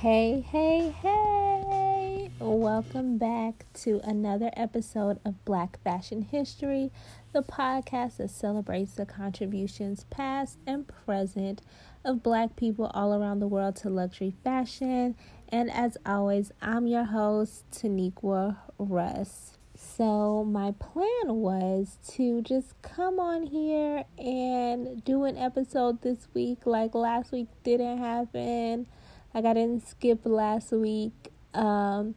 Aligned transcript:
Hey, 0.00 0.40
hey, 0.50 0.94
hey! 1.02 2.30
Welcome 2.38 3.18
back 3.18 3.66
to 3.82 4.00
another 4.02 4.50
episode 4.56 5.20
of 5.26 5.44
Black 5.44 5.78
Fashion 5.84 6.22
History, 6.22 6.90
the 7.34 7.42
podcast 7.42 8.16
that 8.16 8.30
celebrates 8.30 8.92
the 8.92 9.04
contributions 9.04 10.04
past 10.08 10.56
and 10.66 10.88
present 10.88 11.60
of 12.02 12.22
Black 12.22 12.56
people 12.56 12.86
all 12.94 13.12
around 13.12 13.40
the 13.40 13.46
world 13.46 13.76
to 13.76 13.90
luxury 13.90 14.32
fashion. 14.42 15.16
And 15.50 15.70
as 15.70 15.98
always, 16.06 16.50
I'm 16.62 16.86
your 16.86 17.04
host, 17.04 17.70
Taniqua 17.70 18.56
Russ. 18.78 19.58
So, 19.74 20.44
my 20.44 20.70
plan 20.70 21.26
was 21.26 21.98
to 22.12 22.40
just 22.40 22.80
come 22.80 23.20
on 23.20 23.42
here 23.42 24.04
and 24.16 25.04
do 25.04 25.24
an 25.24 25.36
episode 25.36 26.00
this 26.00 26.26
week, 26.32 26.64
like 26.64 26.94
last 26.94 27.32
week 27.32 27.48
didn't 27.64 27.98
happen 27.98 28.86
like 29.34 29.44
I 29.44 29.54
didn't 29.54 29.86
skip 29.86 30.20
last 30.24 30.72
week. 30.72 31.32
Um, 31.54 32.14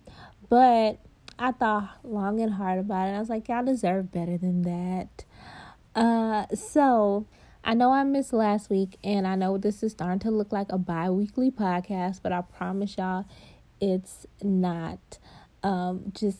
but 0.49 0.99
I 1.39 1.51
thought 1.51 1.97
long 2.03 2.39
and 2.39 2.53
hard 2.53 2.79
about 2.79 3.09
it. 3.09 3.13
I 3.13 3.19
was 3.19 3.29
like, 3.29 3.47
y'all 3.47 3.65
deserve 3.65 4.11
better 4.11 4.37
than 4.37 4.61
that. 4.63 5.25
Uh, 5.95 6.45
so 6.55 7.25
I 7.63 7.73
know 7.73 7.91
I 7.91 8.03
missed 8.03 8.33
last 8.33 8.69
week, 8.69 8.97
and 9.03 9.25
I 9.25 9.35
know 9.35 9.57
this 9.57 9.83
is 9.83 9.93
starting 9.93 10.19
to 10.19 10.31
look 10.31 10.51
like 10.51 10.71
a 10.71 10.77
bi 10.77 11.09
weekly 11.09 11.51
podcast, 11.51 12.19
but 12.21 12.31
I 12.31 12.41
promise 12.41 12.97
y'all 12.97 13.25
it's 13.79 14.25
not. 14.41 15.19
Um, 15.63 16.11
just 16.13 16.39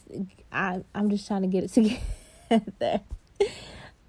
I 0.51 0.81
I'm 0.93 1.09
just 1.09 1.27
trying 1.27 1.43
to 1.43 1.47
get 1.47 1.63
it 1.63 1.73
together. 2.49 3.01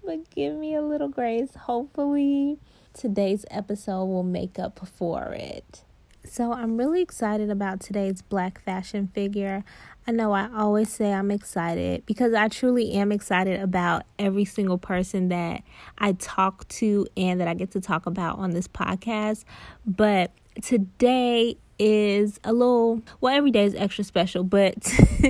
but 0.03 0.29
give 0.29 0.55
me 0.55 0.75
a 0.75 0.81
little 0.81 1.07
grace. 1.07 1.55
Hopefully 1.55 2.59
today's 2.93 3.45
episode 3.49 4.05
will 4.05 4.23
make 4.23 4.59
up 4.59 4.87
for 4.87 5.33
it. 5.33 5.83
So, 6.27 6.51
I'm 6.53 6.77
really 6.77 7.01
excited 7.01 7.49
about 7.49 7.79
today's 7.79 8.21
black 8.21 8.59
fashion 8.61 9.09
figure. 9.13 9.63
I 10.07 10.11
know 10.11 10.33
I 10.33 10.49
always 10.55 10.89
say 10.89 11.13
I'm 11.13 11.31
excited 11.31 12.05
because 12.05 12.33
I 12.33 12.47
truly 12.47 12.91
am 12.93 13.11
excited 13.11 13.59
about 13.59 14.03
every 14.19 14.45
single 14.45 14.77
person 14.77 15.29
that 15.29 15.63
I 15.97 16.13
talk 16.13 16.67
to 16.69 17.07
and 17.15 17.39
that 17.41 17.47
I 17.47 17.53
get 17.53 17.71
to 17.71 17.81
talk 17.81 18.05
about 18.05 18.37
on 18.37 18.51
this 18.51 18.67
podcast. 18.67 19.45
But 19.85 20.31
today 20.61 21.57
is 21.77 22.39
a 22.43 22.53
little 22.53 23.01
well 23.19 23.35
every 23.35 23.51
day 23.51 23.65
is 23.65 23.75
extra 23.75 24.03
special 24.03 24.43
but 24.43 24.75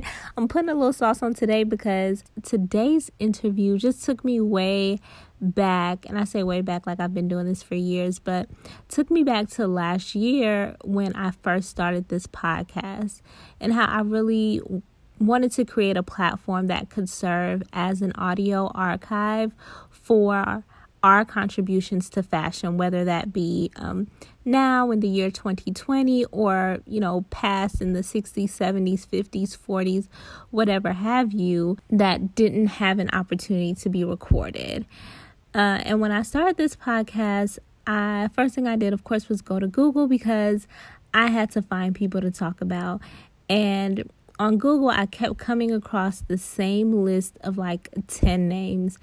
i'm 0.37 0.47
putting 0.47 0.69
a 0.69 0.73
little 0.75 0.93
sauce 0.93 1.23
on 1.23 1.33
today 1.33 1.63
because 1.63 2.23
today's 2.43 3.11
interview 3.17 3.77
just 3.77 4.03
took 4.03 4.23
me 4.23 4.39
way 4.39 4.99
back 5.41 6.05
and 6.07 6.19
i 6.19 6.23
say 6.23 6.43
way 6.43 6.61
back 6.61 6.85
like 6.85 6.99
i've 6.99 7.13
been 7.13 7.27
doing 7.27 7.45
this 7.45 7.63
for 7.63 7.75
years 7.75 8.19
but 8.19 8.47
took 8.89 9.09
me 9.09 9.23
back 9.23 9.49
to 9.49 9.67
last 9.67 10.13
year 10.13 10.75
when 10.83 11.15
i 11.15 11.31
first 11.31 11.69
started 11.69 12.09
this 12.09 12.27
podcast 12.27 13.21
and 13.59 13.73
how 13.73 13.85
i 13.85 14.01
really 14.01 14.61
wanted 15.19 15.51
to 15.51 15.65
create 15.65 15.97
a 15.97 16.03
platform 16.03 16.67
that 16.67 16.89
could 16.89 17.09
serve 17.09 17.63
as 17.73 18.01
an 18.01 18.11
audio 18.15 18.67
archive 18.75 19.53
for 19.89 20.63
our 21.03 21.23
contributions 21.23 22.09
to 22.09 22.23
fashion, 22.23 22.77
whether 22.77 23.05
that 23.05 23.31
be 23.31 23.69
um, 23.75 24.07
now 24.45 24.91
in 24.91 24.99
the 24.99 25.07
year 25.07 25.31
2020 25.31 26.25
or, 26.25 26.79
you 26.85 26.99
know, 26.99 27.25
past 27.29 27.81
in 27.81 27.93
the 27.93 28.01
60s, 28.01 28.49
70s, 28.49 29.05
50s, 29.05 29.57
40s, 29.57 30.07
whatever 30.51 30.93
have 30.93 31.33
you, 31.33 31.77
that 31.89 32.35
didn't 32.35 32.67
have 32.67 32.99
an 32.99 33.09
opportunity 33.11 33.73
to 33.73 33.89
be 33.89 34.03
recorded. 34.03 34.85
Uh, 35.53 35.81
and 35.83 35.99
when 35.99 36.11
I 36.11 36.21
started 36.21 36.57
this 36.57 36.75
podcast, 36.75 37.59
I 37.87 38.29
first 38.33 38.55
thing 38.55 38.67
I 38.67 38.75
did, 38.75 38.93
of 38.93 39.03
course, 39.03 39.29
was 39.29 39.41
go 39.41 39.59
to 39.59 39.67
Google 39.67 40.07
because 40.07 40.67
I 41.13 41.27
had 41.27 41.51
to 41.51 41.61
find 41.61 41.95
people 41.95 42.21
to 42.21 42.31
talk 42.31 42.61
about. 42.61 43.01
And 43.49 44.09
on 44.37 44.57
Google, 44.57 44.89
I 44.89 45.05
kept 45.05 45.37
coming 45.37 45.71
across 45.71 46.21
the 46.21 46.37
same 46.37 46.91
list 47.05 47.37
of 47.41 47.57
like 47.57 47.89
10 48.07 48.49
names 48.49 48.97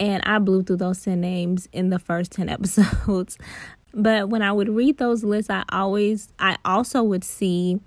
and 0.00 0.22
I 0.24 0.38
blew 0.38 0.62
through 0.62 0.76
those 0.76 1.02
10 1.02 1.20
names 1.20 1.68
in 1.72 1.90
the 1.90 1.98
first 1.98 2.32
10 2.32 2.48
episodes. 2.50 3.38
But 3.94 4.28
when 4.28 4.42
I 4.42 4.52
would 4.52 4.68
read 4.68 4.98
those 4.98 5.24
lists, 5.24 5.50
I 5.50 5.64
always, 5.70 6.32
I 6.38 6.56
also 6.64 7.02
would 7.02 7.24
see 7.24 7.80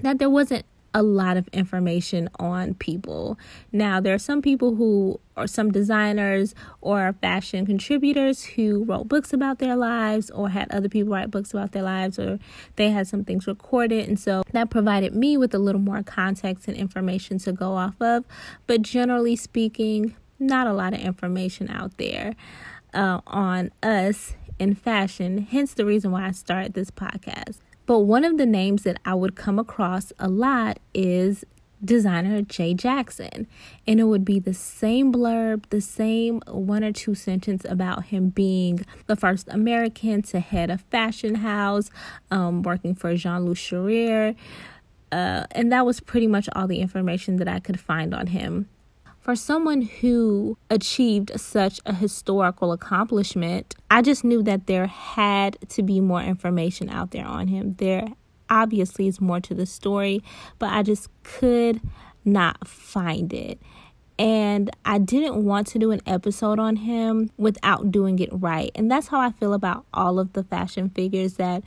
that 0.00 0.18
there 0.18 0.30
wasn't 0.30 0.64
a 0.94 1.02
lot 1.02 1.36
of 1.36 1.48
information 1.48 2.28
on 2.38 2.74
people. 2.74 3.38
Now, 3.70 4.00
there 4.00 4.14
are 4.14 4.18
some 4.18 4.42
people 4.42 4.74
who 4.74 5.20
are 5.36 5.46
some 5.46 5.70
designers 5.70 6.54
or 6.80 7.14
fashion 7.22 7.64
contributors 7.64 8.44
who 8.44 8.84
wrote 8.84 9.08
books 9.08 9.32
about 9.32 9.58
their 9.58 9.74
lives 9.74 10.30
or 10.30 10.50
had 10.50 10.70
other 10.70 10.88
people 10.88 11.12
write 11.12 11.30
books 11.30 11.52
about 11.52 11.72
their 11.72 11.82
lives 11.82 12.18
or 12.18 12.38
they 12.76 12.90
had 12.90 13.06
some 13.06 13.24
things 13.24 13.46
recorded. 13.46 14.06
And 14.06 14.20
so 14.20 14.42
that 14.52 14.68
provided 14.68 15.14
me 15.14 15.36
with 15.36 15.54
a 15.54 15.58
little 15.58 15.80
more 15.80 16.02
context 16.02 16.68
and 16.68 16.76
information 16.76 17.38
to 17.38 17.52
go 17.52 17.74
off 17.74 18.00
of. 18.00 18.24
But 18.66 18.82
generally 18.82 19.36
speaking, 19.36 20.14
not 20.38 20.66
a 20.66 20.74
lot 20.74 20.92
of 20.92 21.00
information 21.00 21.70
out 21.70 21.96
there 21.96 22.34
uh, 22.92 23.20
on 23.26 23.70
us 23.82 24.34
in 24.62 24.74
fashion, 24.74 25.46
hence 25.50 25.74
the 25.74 25.84
reason 25.84 26.12
why 26.12 26.28
I 26.28 26.30
started 26.30 26.74
this 26.74 26.90
podcast. 26.90 27.58
But 27.84 28.00
one 28.00 28.24
of 28.24 28.38
the 28.38 28.46
names 28.46 28.84
that 28.84 28.98
I 29.04 29.14
would 29.14 29.34
come 29.34 29.58
across 29.58 30.12
a 30.18 30.28
lot 30.28 30.78
is 30.94 31.44
designer 31.84 32.42
Jay 32.42 32.74
Jackson. 32.74 33.48
And 33.86 33.98
it 33.98 34.04
would 34.04 34.24
be 34.24 34.38
the 34.38 34.54
same 34.54 35.12
blurb, 35.12 35.64
the 35.70 35.80
same 35.80 36.40
one 36.46 36.84
or 36.84 36.92
two 36.92 37.16
sentence 37.16 37.64
about 37.68 38.06
him 38.06 38.28
being 38.28 38.86
the 39.08 39.16
first 39.16 39.48
American 39.48 40.22
to 40.22 40.38
head 40.38 40.70
a 40.70 40.78
fashion 40.78 41.36
house, 41.36 41.90
um, 42.30 42.62
working 42.62 42.94
for 42.94 43.14
Jean 43.16 43.44
Louis 43.44 43.56
Scherrer. 43.56 44.36
Uh, 45.10 45.44
and 45.50 45.72
that 45.72 45.84
was 45.84 45.98
pretty 45.98 46.28
much 46.28 46.48
all 46.54 46.68
the 46.68 46.80
information 46.80 47.36
that 47.36 47.48
I 47.48 47.58
could 47.58 47.80
find 47.80 48.14
on 48.14 48.28
him 48.28 48.68
for 49.22 49.36
someone 49.36 49.82
who 49.82 50.58
achieved 50.68 51.30
such 51.40 51.80
a 51.86 51.94
historical 51.94 52.72
accomplishment, 52.72 53.76
I 53.88 54.02
just 54.02 54.24
knew 54.24 54.42
that 54.42 54.66
there 54.66 54.88
had 54.88 55.56
to 55.70 55.82
be 55.82 56.00
more 56.00 56.20
information 56.20 56.90
out 56.90 57.12
there 57.12 57.24
on 57.24 57.46
him. 57.46 57.74
There 57.74 58.08
obviously 58.50 59.06
is 59.06 59.20
more 59.20 59.40
to 59.40 59.54
the 59.54 59.64
story, 59.64 60.24
but 60.58 60.70
I 60.70 60.82
just 60.82 61.08
could 61.22 61.80
not 62.24 62.66
find 62.66 63.32
it. 63.32 63.60
And 64.18 64.70
I 64.84 64.98
didn't 64.98 65.44
want 65.44 65.68
to 65.68 65.78
do 65.78 65.92
an 65.92 66.02
episode 66.04 66.58
on 66.58 66.76
him 66.76 67.30
without 67.36 67.92
doing 67.92 68.18
it 68.18 68.28
right. 68.32 68.72
And 68.74 68.90
that's 68.90 69.06
how 69.06 69.20
I 69.20 69.30
feel 69.30 69.54
about 69.54 69.86
all 69.94 70.18
of 70.18 70.32
the 70.32 70.42
fashion 70.42 70.90
figures 70.90 71.34
that 71.34 71.62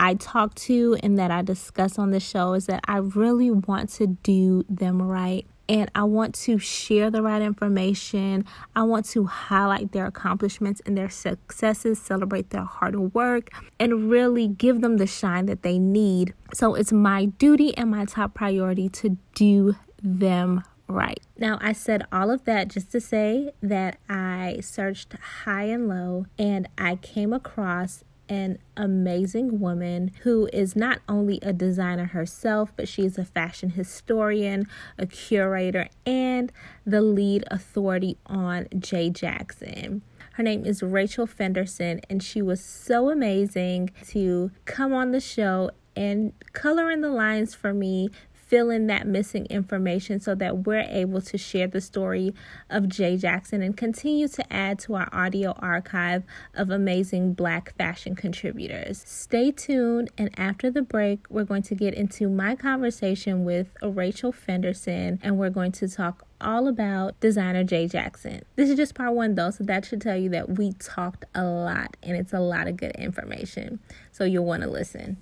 I 0.00 0.14
talk 0.14 0.56
to 0.56 0.98
and 1.00 1.16
that 1.18 1.30
I 1.30 1.42
discuss 1.42 1.96
on 1.96 2.10
the 2.10 2.18
show 2.18 2.54
is 2.54 2.66
that 2.66 2.80
I 2.86 2.96
really 2.96 3.52
want 3.52 3.88
to 3.90 4.08
do 4.08 4.64
them 4.68 5.00
right 5.00 5.46
and 5.68 5.90
I 5.94 6.04
want 6.04 6.34
to 6.36 6.58
share 6.58 7.10
the 7.10 7.22
right 7.22 7.42
information. 7.42 8.44
I 8.74 8.82
want 8.82 9.06
to 9.10 9.24
highlight 9.24 9.92
their 9.92 10.06
accomplishments 10.06 10.80
and 10.86 10.96
their 10.96 11.10
successes, 11.10 12.00
celebrate 12.00 12.50
their 12.50 12.64
hard 12.64 13.14
work, 13.14 13.50
and 13.78 14.10
really 14.10 14.48
give 14.48 14.80
them 14.80 14.98
the 14.98 15.06
shine 15.06 15.46
that 15.46 15.62
they 15.62 15.78
need. 15.78 16.34
So 16.54 16.74
it's 16.74 16.92
my 16.92 17.26
duty 17.26 17.76
and 17.76 17.90
my 17.90 18.04
top 18.04 18.34
priority 18.34 18.88
to 18.90 19.16
do 19.34 19.76
them 20.02 20.62
right. 20.88 21.20
Now, 21.38 21.58
I 21.60 21.72
said 21.72 22.06
all 22.12 22.30
of 22.30 22.44
that 22.44 22.68
just 22.68 22.92
to 22.92 23.00
say 23.00 23.52
that 23.62 23.98
I 24.08 24.58
searched 24.60 25.14
high 25.44 25.64
and 25.64 25.88
low 25.88 26.26
and 26.38 26.68
I 26.76 26.96
came 26.96 27.32
across 27.32 28.04
an 28.32 28.56
amazing 28.78 29.60
woman 29.60 30.10
who 30.22 30.48
is 30.54 30.74
not 30.74 31.00
only 31.06 31.38
a 31.42 31.52
designer 31.52 32.06
herself, 32.06 32.72
but 32.74 32.88
she's 32.88 33.18
a 33.18 33.26
fashion 33.26 33.70
historian, 33.70 34.66
a 34.98 35.04
curator, 35.04 35.86
and 36.06 36.50
the 36.86 37.02
lead 37.02 37.44
authority 37.50 38.16
on 38.24 38.68
Jay 38.78 39.10
Jackson. 39.10 40.00
Her 40.32 40.42
name 40.42 40.64
is 40.64 40.82
Rachel 40.82 41.26
Fenderson, 41.26 42.00
and 42.08 42.22
she 42.22 42.40
was 42.40 42.64
so 42.64 43.10
amazing 43.10 43.90
to 44.08 44.50
come 44.64 44.94
on 44.94 45.10
the 45.10 45.20
show 45.20 45.70
and 45.94 46.32
color 46.54 46.90
in 46.90 47.02
the 47.02 47.10
lines 47.10 47.54
for 47.54 47.74
me 47.74 48.08
fill 48.52 48.68
in 48.68 48.86
that 48.86 49.06
missing 49.06 49.46
information 49.46 50.20
so 50.20 50.34
that 50.34 50.66
we're 50.66 50.86
able 50.90 51.22
to 51.22 51.38
share 51.38 51.66
the 51.66 51.80
story 51.80 52.34
of 52.68 52.86
Jay 52.86 53.16
Jackson 53.16 53.62
and 53.62 53.74
continue 53.74 54.28
to 54.28 54.52
add 54.52 54.78
to 54.80 54.94
our 54.94 55.08
audio 55.10 55.52
archive 55.52 56.22
of 56.52 56.68
amazing 56.68 57.32
black 57.32 57.74
fashion 57.78 58.14
contributors. 58.14 59.02
Stay 59.06 59.52
tuned, 59.52 60.10
and 60.18 60.38
after 60.38 60.70
the 60.70 60.82
break, 60.82 61.20
we're 61.30 61.44
going 61.44 61.62
to 61.62 61.74
get 61.74 61.94
into 61.94 62.28
my 62.28 62.54
conversation 62.54 63.46
with 63.46 63.68
Rachel 63.82 64.32
Fenderson 64.32 65.18
and 65.22 65.38
we're 65.38 65.48
going 65.48 65.72
to 65.72 65.88
talk 65.88 66.26
all 66.38 66.68
about 66.68 67.18
designer 67.20 67.64
Jay 67.64 67.88
Jackson. 67.88 68.42
This 68.56 68.68
is 68.68 68.76
just 68.76 68.94
part 68.94 69.14
one 69.14 69.34
though, 69.34 69.50
so 69.50 69.64
that 69.64 69.86
should 69.86 70.02
tell 70.02 70.18
you 70.18 70.28
that 70.28 70.58
we 70.58 70.72
talked 70.72 71.24
a 71.34 71.42
lot 71.42 71.96
and 72.02 72.18
it's 72.18 72.34
a 72.34 72.40
lot 72.40 72.68
of 72.68 72.76
good 72.76 72.92
information. 72.96 73.80
So 74.10 74.24
you'll 74.24 74.44
want 74.44 74.62
to 74.62 74.68
listen. 74.68 75.16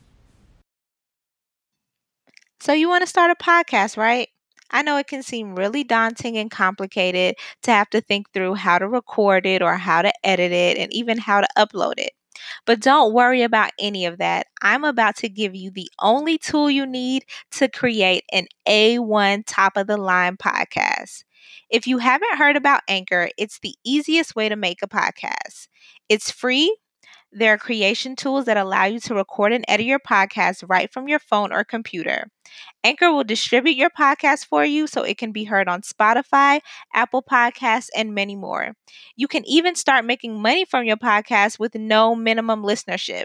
So, 2.61 2.73
you 2.73 2.89
want 2.89 3.03
to 3.03 3.07
start 3.07 3.31
a 3.31 3.35
podcast, 3.43 3.97
right? 3.97 4.29
I 4.71 4.83
know 4.83 4.97
it 4.99 5.09
can 5.09 5.23
seem 5.23 5.57
really 5.57 5.83
daunting 5.83 6.37
and 6.39 6.51
complicated 6.51 7.35
to 7.63 7.73
have 7.73 7.91
to 7.91 8.01
think 8.01 8.33
through 8.33 8.55
how 8.55 8.79
to 8.79 8.87
record 8.87 9.47
it 9.47 9.63
or 9.63 9.75
how 9.77 10.03
to 10.03 10.13
edit 10.25 10.53
it 10.53 10.79
and 10.79 10.93
even 10.95 11.19
how 11.19 11.41
to 11.41 11.49
upload 11.59 11.95
it. 11.99 12.13
But 12.67 12.81
don't 12.81 13.13
worry 13.13 13.43
about 13.43 13.71
any 13.79 14.07
of 14.07 14.19
that. 14.19 14.47
I'm 14.63 14.85
about 14.85 15.17
to 15.17 15.29
give 15.29 15.55
you 15.55 15.71
the 15.71 15.91
only 16.01 16.39
tool 16.39 16.71
you 16.71 16.87
need 16.87 17.25
to 17.53 17.69
create 17.69 18.25
an 18.33 18.47
A1 18.67 19.43
top 19.45 19.77
of 19.77 19.87
the 19.89 19.97
line 19.97 20.37
podcast. 20.37 21.25
If 21.69 21.87
you 21.87 21.99
haven't 21.99 22.37
heard 22.39 22.57
about 22.57 22.83
Anchor, 22.89 23.29
it's 23.37 23.59
the 23.61 23.75
easiest 23.85 24.37
way 24.37 24.49
to 24.49 24.57
make 24.57 24.79
a 24.83 24.89
podcast. 24.89 25.69
It's 26.09 26.31
free. 26.31 26.77
There 27.33 27.53
are 27.55 27.59
creation 27.59 28.17
tools 28.17 28.45
that 28.47 28.57
allow 28.57 28.85
you 28.87 28.99
to 29.01 29.15
record 29.15 29.53
and 29.53 29.65
edit 29.69 29.87
your 29.87 30.01
podcast 30.01 30.65
right 30.69 30.93
from 30.93 31.09
your 31.09 31.21
phone 31.21 31.53
or 31.53 31.63
computer. 31.65 32.29
Anchor 32.85 33.13
will 33.13 33.25
distribute 33.25 33.77
your 33.77 33.91
podcast 33.91 34.47
for 34.47 34.65
you 34.65 34.87
so 34.87 35.03
it 35.03 35.19
can 35.19 35.33
be 35.33 35.45
heard 35.45 35.69
on 35.69 35.83
Spotify, 35.83 36.61
Apple 36.95 37.23
Podcasts, 37.23 37.89
and 37.97 38.15
many 38.15 38.37
more. 38.37 38.75
You 39.17 39.29
can 39.29 39.45
even 39.47 39.77
start 39.77 40.05
making 40.05 40.41
money 40.43 40.65
from 40.65 40.85
your 40.85 40.97
podcast 40.97 41.59
with 41.59 41.75
no 41.77 42.15
minimum 42.17 42.63
listenership. 42.63 43.25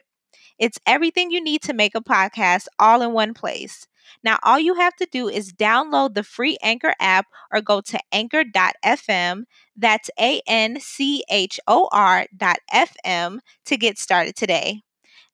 It's 0.59 0.79
everything 0.85 1.31
you 1.31 1.43
need 1.43 1.61
to 1.63 1.73
make 1.73 1.95
a 1.95 2.01
podcast 2.01 2.67
all 2.79 3.01
in 3.01 3.13
one 3.13 3.33
place. 3.33 3.87
Now, 4.23 4.39
all 4.43 4.59
you 4.59 4.75
have 4.75 4.95
to 4.97 5.07
do 5.11 5.27
is 5.27 5.53
download 5.53 6.13
the 6.13 6.23
free 6.23 6.57
Anchor 6.61 6.93
app 6.99 7.27
or 7.51 7.61
go 7.61 7.81
to 7.81 7.99
anchor.fm. 8.11 9.43
That's 9.75 10.09
A 10.19 10.41
N 10.47 10.79
C 10.79 11.23
H 11.29 11.59
O 11.67 11.89
R.fm 11.91 13.39
to 13.65 13.77
get 13.77 13.97
started 13.97 14.35
today. 14.35 14.81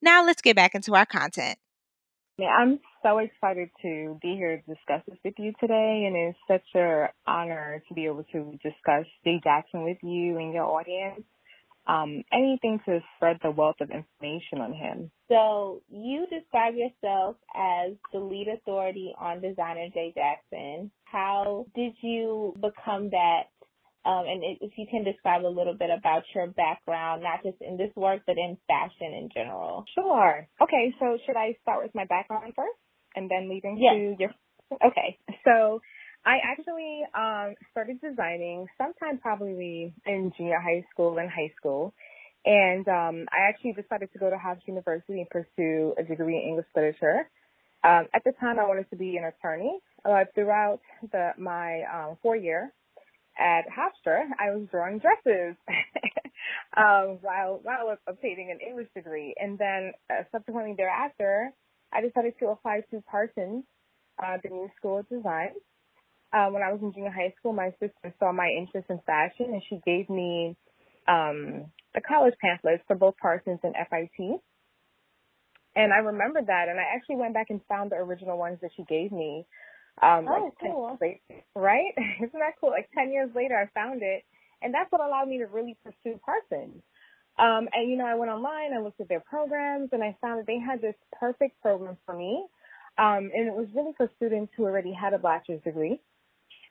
Now, 0.01 0.25
let's 0.25 0.41
get 0.41 0.55
back 0.55 0.75
into 0.75 0.95
our 0.95 1.05
content. 1.05 1.57
I'm 2.39 2.79
so 3.03 3.19
excited 3.19 3.69
to 3.81 4.17
be 4.21 4.35
here 4.35 4.57
to 4.57 4.75
discuss 4.75 5.01
this 5.07 5.17
with 5.23 5.35
you 5.37 5.53
today, 5.59 6.05
and 6.07 6.15
it's 6.15 6.37
such 6.47 6.65
an 6.73 7.09
honor 7.27 7.83
to 7.87 7.93
be 7.93 8.05
able 8.05 8.23
to 8.31 8.57
discuss 8.63 9.05
Jay 9.23 9.39
Jackson 9.43 9.83
with 9.83 9.97
you 10.01 10.37
and 10.37 10.53
your 10.53 10.65
audience. 10.65 11.21
Um, 11.87 12.23
anything 12.31 12.79
to 12.85 12.99
spread 13.15 13.37
the 13.41 13.49
wealth 13.49 13.77
of 13.81 13.89
information 13.89 14.59
on 14.61 14.71
him. 14.71 15.11
So 15.29 15.81
you 15.89 16.27
describe 16.29 16.75
yourself 16.75 17.37
as 17.55 17.93
the 18.13 18.19
lead 18.19 18.47
authority 18.47 19.13
on 19.19 19.41
designer 19.41 19.87
Jay 19.91 20.13
Jackson. 20.15 20.91
How 21.05 21.65
did 21.73 21.93
you 22.01 22.53
become 22.61 23.09
that 23.09 23.45
um, 24.03 24.25
and 24.25 24.41
if 24.61 24.71
you 24.77 24.87
can 24.89 25.03
describe 25.03 25.45
a 25.45 25.47
little 25.47 25.75
bit 25.75 25.89
about 25.95 26.23
your 26.33 26.47
background, 26.47 27.21
not 27.21 27.43
just 27.43 27.61
in 27.61 27.77
this 27.77 27.91
work, 27.95 28.21
but 28.25 28.35
in 28.37 28.57
fashion 28.67 29.13
in 29.13 29.29
general. 29.31 29.85
Sure. 29.93 30.47
Okay, 30.59 30.93
so 30.99 31.19
should 31.25 31.35
I 31.35 31.55
start 31.61 31.83
with 31.83 31.93
my 31.93 32.05
background 32.05 32.53
first 32.55 32.79
and 33.15 33.29
then 33.29 33.47
lead 33.47 33.63
into 33.63 33.79
yes. 33.79 34.19
your. 34.19 34.29
Okay, 34.83 35.19
so 35.45 35.81
I 36.25 36.37
actually 36.43 37.01
um, 37.15 37.55
started 37.71 37.99
designing 38.01 38.67
sometime 38.77 39.17
probably 39.17 39.93
in 40.05 40.31
junior 40.37 40.59
high 40.59 40.85
school 40.91 41.17
and 41.17 41.29
high 41.29 41.51
school. 41.57 41.93
And 42.45 42.87
um, 42.87 43.25
I 43.31 43.49
actually 43.49 43.73
decided 43.73 44.11
to 44.13 44.19
go 44.19 44.29
to 44.29 44.35
Hofstra 44.35 44.67
University 44.67 45.21
and 45.21 45.29
pursue 45.29 45.93
a 45.97 46.03
degree 46.03 46.37
in 46.37 46.49
English 46.49 46.67
literature. 46.75 47.29
Um, 47.83 48.07
at 48.13 48.23
the 48.23 48.33
time, 48.39 48.59
I 48.59 48.67
wanted 48.67 48.89
to 48.91 48.95
be 48.95 49.17
an 49.17 49.25
attorney. 49.25 49.79
Uh, 50.03 50.25
throughout 50.33 50.79
the, 51.11 51.31
my 51.37 51.81
um, 51.83 52.17
four 52.21 52.35
year 52.35 52.71
at 53.39 53.65
Hofstra, 53.69 54.21
I 54.39 54.51
was 54.51 54.67
drawing 54.71 54.99
dresses 54.99 55.55
um, 56.77 57.19
while 57.21 57.59
while 57.63 57.95
obtaining 58.07 58.51
an 58.51 58.59
English 58.65 58.87
degree, 58.95 59.35
and 59.39 59.57
then 59.57 59.91
uh, 60.09 60.23
subsequently 60.31 60.73
thereafter, 60.75 61.51
I 61.93 62.01
decided 62.01 62.33
to 62.39 62.47
apply 62.47 62.81
to 62.91 63.01
Parsons, 63.09 63.63
uh, 64.23 64.37
the 64.43 64.49
new 64.49 64.69
school 64.77 64.99
of 64.99 65.09
design. 65.09 65.49
Uh, 66.33 66.47
when 66.47 66.63
I 66.63 66.71
was 66.71 66.79
in 66.81 66.93
junior 66.93 67.11
high 67.11 67.33
school, 67.37 67.51
my 67.51 67.71
sister 67.79 68.13
saw 68.19 68.31
my 68.31 68.47
interest 68.47 68.89
in 68.89 68.99
fashion, 69.05 69.47
and 69.51 69.61
she 69.69 69.81
gave 69.85 70.09
me 70.09 70.55
um, 71.07 71.65
the 71.93 72.01
college 72.01 72.35
pamphlets 72.41 72.83
for 72.87 72.95
both 72.95 73.15
Parsons 73.21 73.59
and 73.63 73.75
FIT. 73.75 74.39
And 75.75 75.93
I 75.93 75.97
remembered 75.97 76.47
that, 76.47 76.67
and 76.69 76.79
I 76.79 76.83
actually 76.95 77.17
went 77.17 77.33
back 77.33 77.47
and 77.49 77.61
found 77.67 77.91
the 77.91 77.95
original 77.95 78.37
ones 78.37 78.59
that 78.61 78.71
she 78.75 78.83
gave 78.83 79.11
me 79.11 79.45
um, 80.01 80.25
oh, 80.27 80.45
like 80.45 80.53
cool. 80.61 80.97
Later, 81.01 81.19
right? 81.55 81.93
Isn't 82.17 82.39
that 82.39 82.59
cool? 82.59 82.69
Like 82.69 82.89
10 82.95 83.11
years 83.11 83.29
later, 83.35 83.55
I 83.55 83.67
found 83.77 84.01
it. 84.01 84.23
And 84.61 84.73
that's 84.73 84.91
what 84.91 85.01
allowed 85.01 85.27
me 85.27 85.39
to 85.39 85.47
really 85.47 85.75
pursue 85.83 86.19
Parsons. 86.23 86.81
Um, 87.39 87.67
and, 87.73 87.89
you 87.89 87.97
know, 87.97 88.05
I 88.05 88.15
went 88.15 88.29
online, 88.29 88.73
I 88.73 88.81
looked 88.81 89.01
at 89.01 89.09
their 89.09 89.21
programs, 89.21 89.89
and 89.91 90.03
I 90.03 90.15
found 90.21 90.39
that 90.39 90.47
they 90.47 90.59
had 90.59 90.81
this 90.81 90.95
perfect 91.19 91.59
program 91.61 91.97
for 92.05 92.15
me. 92.15 92.45
Um, 92.97 93.31
and 93.33 93.47
it 93.47 93.53
was 93.53 93.67
really 93.73 93.93
for 93.97 94.09
students 94.17 94.53
who 94.55 94.65
already 94.65 94.93
had 94.93 95.13
a 95.13 95.17
bachelor's 95.17 95.63
degree 95.63 95.99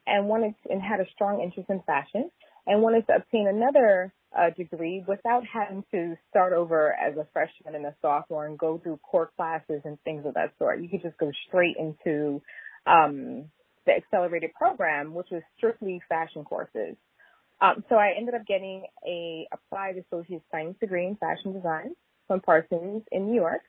and 0.07 0.27
wanted 0.27 0.55
to, 0.63 0.73
and 0.73 0.83
had 0.83 1.01
a 1.01 1.07
strong 1.15 1.41
interest 1.41 1.71
in 1.71 1.83
fashion 1.83 2.31
and 2.67 2.83
wanted 2.83 3.07
to 3.07 3.17
obtain 3.17 3.47
another 3.49 4.13
uh, 4.37 4.51
degree 4.57 5.05
without 5.07 5.43
having 5.53 5.85
to 5.91 6.17
start 6.29 6.53
over 6.53 6.95
as 6.95 7.17
a 7.17 7.27
freshman 7.33 7.75
and 7.75 7.87
a 7.87 7.95
sophomore 8.01 8.47
and 8.47 8.59
go 8.59 8.79
through 8.79 8.99
core 8.99 9.31
classes 9.37 9.83
and 9.85 9.99
things 10.03 10.25
of 10.25 10.35
that 10.35 10.53
sort. 10.59 10.81
You 10.81 10.89
could 10.89 11.03
just 11.03 11.19
go 11.19 11.31
straight 11.49 11.77
into 11.79 12.41
um, 12.87 13.47
the 13.87 13.93
accelerated 13.93 14.55
program, 14.55 15.15
which 15.15 15.29
was 15.31 15.43
strictly 15.57 16.01
fashion 16.09 16.45
courses. 16.45 16.97
Um, 17.61 17.85
so 17.89 17.97
I 17.97 18.13
ended 18.17 18.35
up 18.35 18.47
getting 18.47 18.85
a 19.07 19.47
applied 19.53 19.97
associate 19.97 20.43
science 20.51 20.77
degree 20.81 21.07
in 21.07 21.17
fashion 21.17 21.53
design 21.53 21.95
from 22.27 22.41
Parsons 22.41 23.03
in 23.13 23.27
New 23.27 23.35
York. 23.35 23.63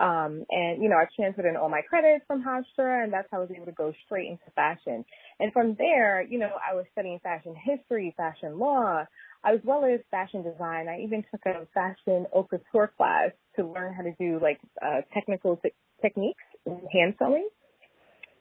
Um, 0.00 0.46
and, 0.48 0.82
you 0.82 0.88
know, 0.88 0.96
I 0.96 1.04
transferred 1.14 1.44
in 1.44 1.56
all 1.56 1.68
my 1.68 1.82
credits 1.82 2.24
from 2.26 2.42
Hofstra 2.42 3.04
and 3.04 3.12
that's 3.12 3.28
how 3.30 3.36
I 3.36 3.40
was 3.40 3.50
able 3.54 3.66
to 3.66 3.72
go 3.72 3.92
straight 4.06 4.28
into 4.28 4.50
fashion. 4.56 5.04
And 5.38 5.52
from 5.52 5.74
there, 5.76 6.22
you 6.22 6.38
know, 6.38 6.52
I 6.66 6.74
was 6.74 6.86
studying 6.92 7.20
fashion 7.22 7.54
history, 7.54 8.14
fashion 8.16 8.58
law, 8.58 9.04
as 9.44 9.60
well 9.62 9.84
as 9.84 10.00
fashion 10.10 10.42
design. 10.42 10.88
I 10.88 11.02
even 11.02 11.22
took 11.30 11.44
a 11.44 11.66
fashion 11.74 12.24
haute 12.32 12.48
couture 12.48 12.90
class 12.96 13.32
to 13.56 13.66
learn 13.66 13.92
how 13.92 14.02
to 14.02 14.12
do 14.18 14.40
like, 14.40 14.58
uh, 14.80 15.02
technical 15.12 15.56
t- 15.56 15.74
techniques 16.00 16.44
in 16.64 16.80
hand 16.90 17.16
sewing. 17.18 17.50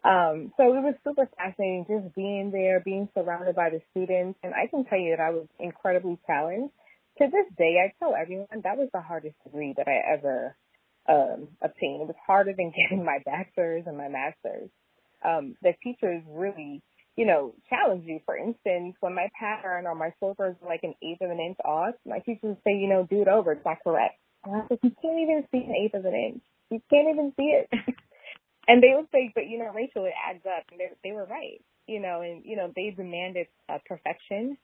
Um, 0.05 0.53
so 0.55 0.63
it 0.63 0.81
was 0.81 0.95
super 1.03 1.27
fascinating 1.35 1.85
just 1.89 2.15
being 2.15 2.51
there, 2.51 2.79
being 2.79 3.09
surrounded 3.13 3.55
by 3.55 3.69
the 3.69 3.81
students. 3.91 4.39
And 4.43 4.53
I 4.53 4.67
can 4.67 4.85
tell 4.85 4.97
you 4.97 5.13
that 5.17 5.21
I 5.21 5.31
was 5.31 5.47
incredibly 5.59 6.17
challenged. 6.25 6.71
To 7.17 7.25
this 7.25 7.53
day, 7.57 7.83
I 7.83 7.91
tell 7.99 8.15
everyone 8.15 8.47
that 8.63 8.77
was 8.77 8.87
the 8.93 9.01
hardest 9.01 9.35
degree 9.43 9.73
that 9.75 9.89
I 9.89 10.13
ever 10.13 10.55
um, 11.09 11.49
obtained. 11.63 12.03
It 12.03 12.07
was 12.07 12.17
harder 12.27 12.53
than 12.57 12.73
getting 12.91 13.05
my 13.05 13.19
bachelor's 13.25 13.85
and 13.87 13.97
my 13.97 14.09
master's. 14.09 14.69
Um, 15.25 15.55
the 15.63 15.73
teachers 15.83 16.23
really, 16.29 16.83
you 17.17 17.27
know, 17.27 17.55
challenge 17.69 18.05
you. 18.07 18.21
For 18.25 18.37
instance, 18.37 18.95
when 19.01 19.15
my 19.15 19.29
pattern 19.39 19.87
or 19.87 19.95
my 19.95 20.13
slopers 20.19 20.57
were 20.61 20.69
like 20.69 20.83
an 20.83 20.95
eighth 21.03 21.21
of 21.21 21.31
an 21.31 21.41
inch 21.41 21.57
off, 21.65 21.95
my 22.07 22.19
teachers 22.19 22.57
say, 22.65 22.73
you 22.75 22.89
know, 22.89 23.07
do 23.09 23.23
it 23.23 23.29
over. 23.29 23.53
It's 23.53 23.65
not 23.65 23.79
correct. 23.83 24.19
And 24.45 24.55
I 24.55 24.59
like, 24.69 24.81
you 24.83 24.93
can't 25.01 25.19
even 25.21 25.45
see 25.51 25.59
an 25.65 25.75
eighth 25.75 25.95
of 25.95 26.05
an 26.05 26.15
inch. 26.15 26.43
You 26.71 26.81
can't 26.91 27.09
even 27.11 27.33
see 27.37 27.55
it. 27.59 27.69
And 28.67 28.83
they 28.83 28.93
would 28.95 29.07
say, 29.11 29.31
but 29.35 29.47
you 29.47 29.59
know, 29.59 29.71
Rachel, 29.73 30.05
it 30.05 30.13
adds 30.29 30.45
up. 30.45 30.65
And 30.71 30.79
they, 30.79 30.87
they 31.03 31.11
were 31.13 31.25
right, 31.25 31.61
you 31.87 31.99
know, 31.99 32.21
and 32.21 32.43
you 32.45 32.55
know, 32.55 32.71
they 32.75 32.91
demanded 32.95 33.47
uh, 33.69 33.79
perfection 33.87 34.57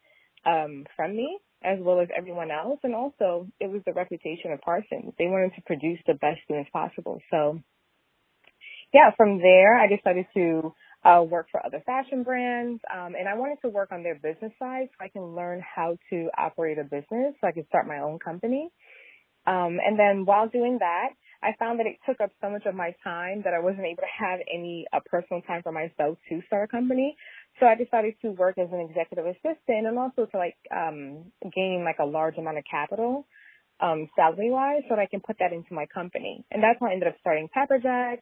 um, 0.46 0.86
from 0.96 1.16
me 1.16 1.40
as 1.64 1.80
well 1.82 2.00
as 2.00 2.08
everyone 2.16 2.52
else. 2.52 2.80
And 2.84 2.94
also, 2.94 3.48
it 3.60 3.70
was 3.70 3.82
the 3.86 3.94
reputation 3.94 4.52
of 4.52 4.62
Parsons. 4.62 5.14
They 5.18 5.26
wanted 5.26 5.56
to 5.56 5.62
produce 5.64 6.00
the 6.06 6.14
best 6.14 6.40
students 6.46 6.70
possible. 6.72 7.20
So, 7.32 7.60
yeah, 8.94 9.12
from 9.18 9.40
there, 9.40 9.76
I 9.78 9.88
decided 9.88 10.28
to 10.36 10.74
uh, 11.04 11.24
work 11.24 11.48
for 11.52 11.66
other 11.66 11.82
fashion 11.86 12.24
brands, 12.24 12.82
um, 12.92 13.14
and 13.18 13.28
I 13.30 13.36
wanted 13.36 13.58
to 13.62 13.70
work 13.70 13.92
on 13.92 14.04
their 14.04 14.16
business 14.16 14.52
side 14.58 14.88
so 14.90 15.06
I 15.06 15.10
can 15.10 15.36
learn 15.36 15.62
how 15.64 15.98
to 16.10 16.30
operate 16.38 16.80
a 16.80 16.84
business, 16.84 17.36
so 17.40 17.48
I 17.48 17.52
could 17.52 17.68
start 17.68 17.88
my 17.88 18.00
own 18.00 18.18
company. 18.20 18.72
Um, 19.46 19.78
and 19.86 20.00
then 20.00 20.26
while 20.26 20.50
doing 20.50 20.78
that, 20.80 21.10
I 21.44 21.52
found 21.60 21.80
that 21.80 21.86
it 21.86 21.98
took 22.08 22.20
up 22.22 22.32
so 22.42 22.50
much 22.50 22.66
of 22.66 22.74
my 22.74 22.96
time 23.04 23.44
that 23.44 23.54
I 23.54 23.60
wasn't 23.60 23.86
able 23.86 24.02
to 24.02 24.26
have 24.26 24.40
any 24.52 24.86
uh, 24.92 25.00
personal 25.06 25.42
time 25.44 25.62
for 25.62 25.72
myself 25.72 26.18
to 26.30 26.42
start 26.48 26.64
a 26.64 26.68
company. 26.68 27.16
So 27.60 27.66
I 27.66 27.76
decided 27.76 28.16
to 28.22 28.32
work 28.32 28.58
as 28.58 28.70
an 28.72 28.82
executive 28.82 29.26
assistant 29.26 29.88
and 29.88 29.98
also 29.98 30.26
to 30.26 30.38
like 30.38 30.58
um 30.72 31.32
gain 31.54 31.84
like 31.86 32.00
a 32.00 32.06
large 32.06 32.38
amount 32.38 32.58
of 32.58 32.64
capital 32.70 33.26
um 33.80 34.10
salary 34.16 34.52
wise 34.52 34.84
so 34.90 34.96
that 34.96 35.02
I 35.02 35.06
can 35.08 35.22
put 35.22 35.38
that 35.40 35.54
into 35.54 35.74
my 35.74 35.86
company. 35.86 36.44
And 36.52 36.62
that's 36.62 36.80
how 36.80 36.88
I 36.88 36.94
ended 36.94 37.08
up 37.08 37.16
starting 37.22 37.50
Pepperjack. 37.56 38.20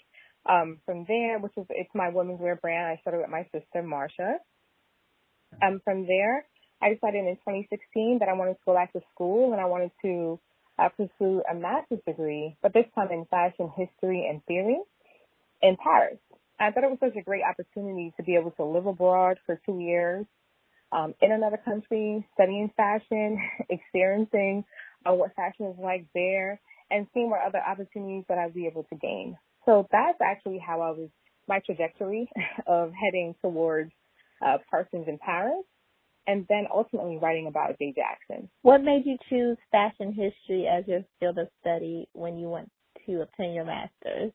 Um 0.49 0.79
from 0.85 1.05
there, 1.07 1.39
which 1.39 1.53
is 1.57 1.65
it's 1.69 1.89
my 1.93 2.09
women's 2.09 2.39
wear 2.39 2.55
brand, 2.55 2.87
I 2.87 3.01
started 3.01 3.19
with 3.19 3.29
my 3.29 3.43
sister 3.51 3.81
Marsha. 3.81 4.37
Um 5.61 5.81
from 5.83 6.05
there 6.05 6.45
I 6.81 6.93
decided 6.93 7.25
in 7.25 7.35
2016 7.37 8.19
that 8.19 8.29
I 8.29 8.33
wanted 8.33 8.53
to 8.53 8.65
go 8.65 8.73
back 8.73 8.93
to 8.93 9.01
school 9.13 9.53
and 9.53 9.61
I 9.61 9.65
wanted 9.65 9.91
to 10.03 10.39
I 10.77 10.89
pursued 10.89 11.43
a 11.49 11.53
master's 11.53 11.99
degree, 12.05 12.57
but 12.61 12.73
this 12.73 12.85
time 12.95 13.11
in 13.11 13.25
fashion 13.25 13.71
history 13.77 14.27
and 14.29 14.43
theory 14.45 14.79
in 15.61 15.77
Paris. 15.81 16.17
I 16.63 16.71
thought 16.71 16.85
it 16.85 16.91
was 16.91 16.99
such 17.01 17.17
a 17.17 17.23
great 17.23 17.43
opportunity 17.43 18.13
to 18.17 18.23
be 18.23 18.35
able 18.35 18.51
to 18.51 18.63
live 18.65 18.87
abroad 18.87 19.39
for 19.45 19.61
two 19.65 19.79
years 19.79 20.25
um, 20.91 21.15
in 21.21 21.31
another 21.31 21.57
country, 21.57 22.27
studying 22.35 22.71
fashion, 22.77 23.39
experiencing 23.69 24.65
uh, 25.05 25.13
what 25.13 25.35
fashion 25.35 25.67
is 25.67 25.77
like 25.81 26.05
there, 26.15 26.61
and 26.91 27.07
seeing 27.13 27.29
what 27.29 27.41
other 27.47 27.61
opportunities 27.67 28.25
that 28.29 28.37
I'd 28.39 28.53
be 28.53 28.67
able 28.67 28.83
to 28.85 28.95
gain. 28.97 29.37
So 29.65 29.87
that's 29.91 30.19
actually 30.23 30.59
how 30.59 30.81
I 30.81 30.91
was, 30.91 31.09
my 31.47 31.59
trajectory 31.65 32.29
of 32.67 32.93
heading 32.93 33.35
towards 33.41 33.91
uh, 34.45 34.59
Parsons 34.71 35.07
in 35.07 35.19
Paris. 35.19 35.63
and 36.27 36.45
then 36.49 36.65
ultimately 36.73 37.17
writing 37.21 37.47
about 37.47 37.77
Jay 37.79 37.93
Jackson. 37.95 38.49
What 38.61 38.83
made 38.83 39.05
you 39.05 39.17
choose 39.29 39.57
fashion 39.71 40.13
history 40.13 40.67
as 40.67 40.87
your 40.87 41.01
field 41.19 41.37
of 41.39 41.49
study 41.61 42.07
when 42.13 42.37
you 42.37 42.49
went 42.49 42.71
to 43.07 43.21
obtain 43.21 43.53
your 43.53 43.65
master's? 43.65 44.31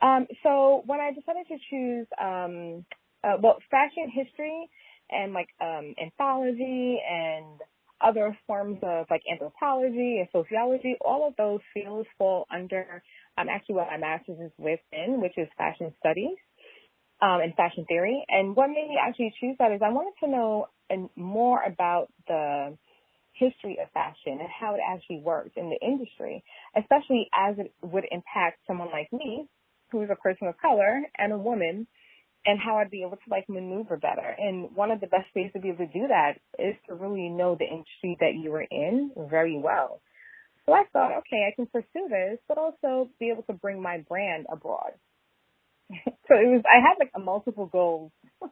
Um, 0.00 0.26
so 0.42 0.82
when 0.86 1.00
I 1.00 1.12
decided 1.12 1.46
to 1.48 1.56
choose, 1.70 2.06
um, 2.20 2.84
uh, 3.24 3.36
well, 3.42 3.58
fashion 3.70 4.10
history 4.12 4.68
and 5.10 5.32
like 5.32 5.48
um, 5.60 5.94
anthology 6.00 7.00
and 7.08 7.60
other 8.00 8.38
forms 8.46 8.78
of 8.82 9.06
like 9.10 9.22
anthropology 9.30 10.18
and 10.20 10.28
sociology, 10.32 10.96
all 11.00 11.26
of 11.26 11.34
those 11.36 11.60
fields 11.74 12.08
fall 12.16 12.46
under 12.52 13.02
um, 13.36 13.48
actually 13.48 13.74
what 13.74 13.88
my 13.88 13.96
master's 13.96 14.38
is 14.38 14.52
within, 14.56 15.20
which 15.20 15.36
is 15.36 15.48
fashion 15.56 15.92
studies 15.98 16.36
um, 17.20 17.40
and 17.40 17.54
fashion 17.54 17.84
theory. 17.88 18.24
And 18.28 18.54
what 18.54 18.68
made 18.68 18.88
me 18.88 18.98
actually 19.00 19.34
choose 19.40 19.56
that 19.58 19.72
is 19.72 19.80
I 19.84 19.90
wanted 19.90 20.14
to 20.24 20.30
know 20.30 20.66
more 21.16 21.62
about 21.62 22.08
the 22.26 22.76
history 23.32 23.78
of 23.82 23.90
fashion 23.92 24.38
and 24.40 24.48
how 24.48 24.74
it 24.74 24.80
actually 24.86 25.20
works 25.20 25.50
in 25.56 25.70
the 25.70 25.78
industry, 25.84 26.42
especially 26.76 27.28
as 27.36 27.58
it 27.58 27.72
would 27.82 28.04
impact 28.10 28.58
someone 28.66 28.90
like 28.90 29.12
me, 29.12 29.46
who 29.90 30.02
is 30.02 30.10
a 30.10 30.16
person 30.16 30.48
of 30.48 30.58
color 30.58 31.02
and 31.16 31.32
a 31.32 31.38
woman, 31.38 31.86
and 32.46 32.58
how 32.58 32.78
I'd 32.78 32.90
be 32.90 33.02
able 33.02 33.16
to 33.16 33.30
like 33.30 33.48
maneuver 33.48 33.96
better. 33.96 34.34
And 34.38 34.74
one 34.74 34.90
of 34.90 35.00
the 35.00 35.06
best 35.06 35.26
ways 35.34 35.50
to 35.52 35.60
be 35.60 35.68
able 35.68 35.86
to 35.86 35.92
do 35.92 36.08
that 36.08 36.34
is 36.58 36.76
to 36.88 36.94
really 36.94 37.28
know 37.28 37.56
the 37.58 37.66
industry 37.66 38.16
that 38.20 38.34
you 38.34 38.54
are 38.54 38.62
in 38.62 39.10
very 39.28 39.58
well. 39.58 40.00
So 40.64 40.72
I 40.72 40.84
thought, 40.92 41.18
okay, 41.18 41.48
I 41.48 41.54
can 41.56 41.66
pursue 41.66 42.08
this, 42.08 42.38
but 42.46 42.58
also 42.58 43.08
be 43.18 43.30
able 43.30 43.42
to 43.44 43.54
bring 43.54 43.80
my 43.80 44.04
brand 44.06 44.46
abroad. 44.52 44.92
so 45.90 46.34
it 46.36 46.48
was, 46.48 46.62
I 46.68 46.80
had 46.80 46.96
like 46.98 47.10
a 47.14 47.18
multiple 47.18 47.66
goals 47.66 48.12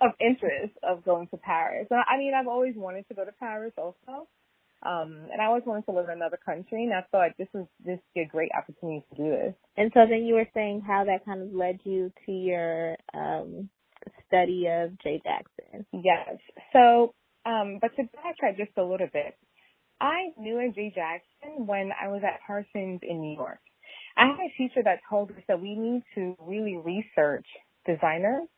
of 0.00 0.12
interest 0.20 0.74
of 0.82 1.04
going 1.04 1.26
to 1.28 1.36
Paris. 1.36 1.88
I 1.90 2.18
mean, 2.18 2.34
I've 2.34 2.46
always 2.46 2.74
wanted 2.76 3.08
to 3.08 3.14
go 3.14 3.24
to 3.24 3.32
Paris 3.32 3.72
also. 3.76 4.28
Um, 4.82 5.28
and 5.30 5.42
I 5.42 5.46
always 5.46 5.64
wanted 5.66 5.84
to 5.86 5.92
live 5.92 6.06
in 6.06 6.16
another 6.16 6.38
country, 6.42 6.84
and 6.84 6.94
I 6.94 7.04
thought 7.12 7.32
this 7.38 7.48
was 7.52 7.66
this 7.84 7.98
be 8.14 8.22
a 8.22 8.26
great 8.26 8.50
opportunity 8.56 9.04
to 9.10 9.16
do 9.16 9.30
this. 9.30 9.54
And 9.76 9.90
so 9.92 10.00
then 10.08 10.24
you 10.24 10.34
were 10.34 10.48
saying 10.54 10.82
how 10.86 11.04
that 11.04 11.24
kind 11.26 11.42
of 11.42 11.52
led 11.52 11.80
you 11.84 12.10
to 12.24 12.32
your 12.32 12.96
um, 13.12 13.68
study 14.26 14.66
of 14.70 14.98
Jay 15.00 15.20
Jackson. 15.22 15.84
Yes. 15.92 16.38
So, 16.72 17.14
um, 17.44 17.78
but 17.80 17.94
to 17.96 18.02
backtrack 18.02 18.56
just 18.56 18.72
a 18.78 18.82
little 18.82 19.08
bit, 19.12 19.36
I 20.00 20.30
knew 20.38 20.58
of 20.58 20.74
Jay 20.74 20.92
Jackson 20.94 21.66
when 21.66 21.90
I 22.00 22.08
was 22.08 22.22
at 22.24 22.40
Parsons 22.46 23.00
in 23.02 23.20
New 23.20 23.36
York. 23.36 23.60
I 24.16 24.26
had 24.26 24.38
a 24.40 24.56
teacher 24.56 24.82
that 24.84 25.00
told 25.08 25.30
us 25.30 25.42
that 25.46 25.60
we 25.60 25.74
need 25.74 26.02
to 26.14 26.36
really 26.40 26.76
research 26.76 27.46
designers 27.86 28.48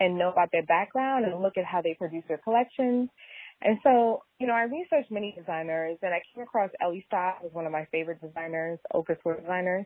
and 0.00 0.18
know 0.18 0.30
about 0.30 0.48
their 0.50 0.64
background 0.64 1.26
and 1.26 1.42
look 1.42 1.56
at 1.58 1.64
how 1.64 1.82
they 1.82 1.94
produce 1.94 2.24
their 2.26 2.38
collections. 2.38 3.08
And 3.62 3.78
so, 3.82 4.22
you 4.38 4.46
know, 4.46 4.54
I 4.54 4.62
researched 4.62 5.10
many 5.10 5.34
designers 5.36 5.98
and 6.02 6.14
I 6.14 6.22
came 6.34 6.42
across 6.42 6.70
Elie 6.80 7.06
Saab 7.12 7.42
was 7.42 7.52
one 7.52 7.66
of 7.66 7.72
my 7.72 7.86
favorite 7.92 8.20
designers, 8.20 8.78
haute 8.90 9.06
couture 9.06 9.38
designers. 9.38 9.84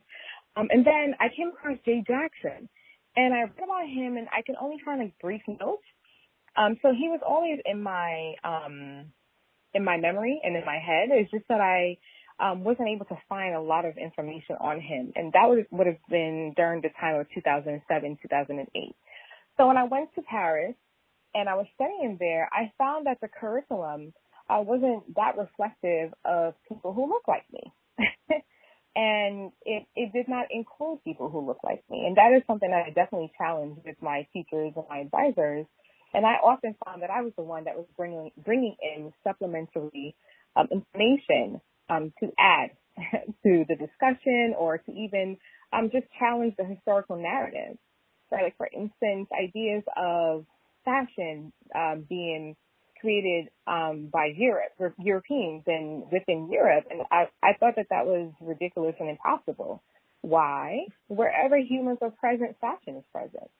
Um, 0.56 0.68
and 0.70 0.86
then 0.86 1.14
I 1.18 1.26
came 1.34 1.48
across 1.48 1.78
Jay 1.84 2.04
Jackson 2.06 2.68
and 3.16 3.34
I 3.34 3.42
read 3.42 3.64
about 3.64 3.88
him 3.88 4.16
and 4.16 4.28
I 4.32 4.42
can 4.42 4.54
only 4.60 4.76
find 4.84 5.00
like 5.00 5.18
brief 5.20 5.42
notes. 5.48 5.82
Um, 6.56 6.76
so 6.82 6.92
he 6.92 7.08
was 7.08 7.20
always 7.26 7.58
in 7.64 7.82
my, 7.82 8.34
um, 8.44 9.06
in 9.74 9.84
my 9.84 9.96
memory 9.96 10.40
and 10.44 10.56
in 10.56 10.64
my 10.64 10.78
head. 10.78 11.08
It's 11.10 11.32
just 11.32 11.48
that 11.48 11.60
I, 11.60 11.98
um, 12.38 12.62
wasn't 12.62 12.88
able 12.88 13.06
to 13.06 13.18
find 13.28 13.54
a 13.54 13.60
lot 13.60 13.84
of 13.84 13.96
information 13.96 14.56
on 14.60 14.80
him. 14.80 15.12
And 15.16 15.32
that 15.32 15.48
would, 15.48 15.66
would 15.72 15.86
have 15.88 15.98
been 16.08 16.52
during 16.56 16.80
the 16.80 16.90
time 17.00 17.18
of 17.18 17.26
2007, 17.34 18.18
2008. 18.22 18.96
So 19.56 19.66
when 19.66 19.76
I 19.76 19.84
went 19.84 20.14
to 20.14 20.22
Paris 20.22 20.74
and 21.34 21.48
I 21.48 21.54
was 21.54 21.66
studying 21.74 22.16
there, 22.18 22.48
I 22.52 22.72
found 22.78 23.06
that 23.06 23.18
the 23.20 23.28
curriculum 23.28 24.12
uh, 24.48 24.60
wasn't 24.60 25.14
that 25.16 25.36
reflective 25.36 26.12
of 26.24 26.54
people 26.68 26.92
who 26.92 27.08
look 27.08 27.26
like 27.26 27.44
me. 27.52 27.72
and 28.96 29.52
it, 29.64 29.86
it 29.96 30.12
did 30.12 30.28
not 30.28 30.46
include 30.50 31.02
people 31.04 31.30
who 31.30 31.46
look 31.46 31.58
like 31.64 31.82
me. 31.90 32.04
And 32.06 32.16
that 32.16 32.32
is 32.36 32.42
something 32.46 32.70
that 32.70 32.84
I 32.86 32.90
definitely 32.90 33.32
challenged 33.38 33.80
with 33.84 33.96
my 34.00 34.26
teachers 34.32 34.72
and 34.76 34.84
my 34.88 34.98
advisors. 34.98 35.66
And 36.12 36.24
I 36.24 36.34
often 36.34 36.76
found 36.84 37.02
that 37.02 37.10
I 37.10 37.22
was 37.22 37.32
the 37.36 37.42
one 37.42 37.64
that 37.64 37.76
was 37.76 37.86
bringing, 37.96 38.30
bringing 38.44 38.76
in 38.80 39.12
supplementary 39.24 40.14
um, 40.54 40.68
information 40.70 41.60
um, 41.88 42.12
to 42.20 42.30
add 42.38 42.70
to 43.42 43.64
the 43.68 43.74
discussion 43.74 44.54
or 44.56 44.78
to 44.78 44.92
even 44.92 45.38
um, 45.72 45.90
just 45.90 46.06
challenge 46.18 46.54
the 46.56 46.64
historical 46.64 47.16
narrative 47.16 47.76
right? 48.30 48.44
Like 48.44 48.56
for 48.56 48.68
instance, 48.72 49.28
ideas 49.32 49.82
of 49.96 50.44
fashion 50.84 51.52
um, 51.74 52.06
being 52.08 52.56
created 53.00 53.50
um, 53.66 54.08
by 54.12 54.32
Europe, 54.34 54.72
Europeans, 54.98 55.62
and 55.66 56.04
within 56.10 56.48
Europe, 56.50 56.84
and 56.90 57.02
I, 57.10 57.28
I 57.42 57.52
thought 57.58 57.76
that 57.76 57.86
that 57.90 58.06
was 58.06 58.32
ridiculous 58.40 58.94
and 58.98 59.10
impossible. 59.10 59.82
Why? 60.22 60.86
Wherever 61.08 61.58
humans 61.58 61.98
are 62.00 62.10
present, 62.10 62.56
fashion 62.60 62.96
is 62.96 63.04
present. 63.12 63.50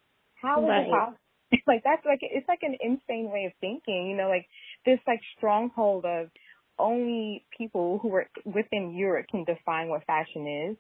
How 0.41 0.63
is 0.63 0.69
right. 0.69 0.87
it 0.87 0.91
possible? 0.91 1.19
like 1.67 1.83
that's 1.85 2.05
like 2.05 2.21
it's 2.23 2.49
like 2.49 2.63
an 2.63 2.77
insane 2.81 3.31
way 3.31 3.45
of 3.45 3.53
thinking, 3.61 4.09
you 4.09 4.17
know, 4.17 4.29
like 4.29 4.47
this 4.87 4.99
like 5.07 5.21
stronghold 5.37 6.05
of 6.05 6.29
only 6.79 7.45
people 7.57 7.99
who 8.03 8.15
are 8.15 8.27
within 8.45 8.95
Europe 8.97 9.27
can 9.31 9.45
define 9.45 9.89
what 9.89 10.05
fashion 10.05 10.71
is 10.71 10.77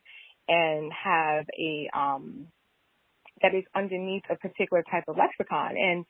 and 0.49 0.93
have 0.93 1.47
a 1.59 1.89
um 1.97 2.47
that 3.43 3.55
is 3.55 3.65
underneath 3.75 4.23
a 4.31 4.37
particular 4.37 4.83
type 4.91 5.05
of 5.09 5.17
lexicon. 5.17 5.77
And 5.77 6.05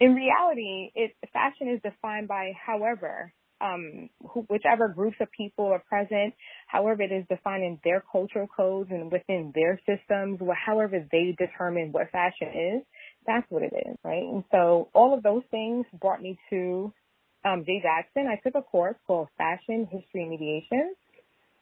in 0.00 0.14
reality, 0.14 0.90
it, 0.94 1.12
fashion 1.32 1.68
is 1.68 1.80
defined 1.82 2.26
by 2.26 2.52
however, 2.66 3.32
um, 3.60 4.08
who, 4.30 4.40
whichever 4.48 4.88
groups 4.88 5.18
of 5.20 5.28
people 5.36 5.66
are 5.66 5.82
present, 5.86 6.32
however 6.66 7.02
it 7.02 7.12
is 7.12 7.24
defined 7.28 7.62
in 7.62 7.78
their 7.84 8.02
cultural 8.10 8.46
codes 8.48 8.88
and 8.90 9.12
within 9.12 9.52
their 9.54 9.78
systems, 9.86 10.40
however 10.66 11.06
they 11.12 11.36
determine 11.38 11.92
what 11.92 12.10
fashion 12.10 12.48
is, 12.48 12.82
that's 13.26 13.44
what 13.50 13.62
it 13.62 13.72
is, 13.74 13.96
right? 14.02 14.22
And 14.22 14.44
so 14.50 14.88
all 14.94 15.12
of 15.12 15.22
those 15.22 15.42
things 15.50 15.84
brought 16.00 16.22
me 16.22 16.38
to 16.48 16.92
um, 17.44 17.64
Jay 17.66 17.82
Jackson. 17.82 18.26
I 18.26 18.40
took 18.42 18.54
a 18.54 18.62
course 18.62 18.96
called 19.06 19.28
Fashion 19.36 19.86
History 19.90 20.26
Mediation. 20.26 20.94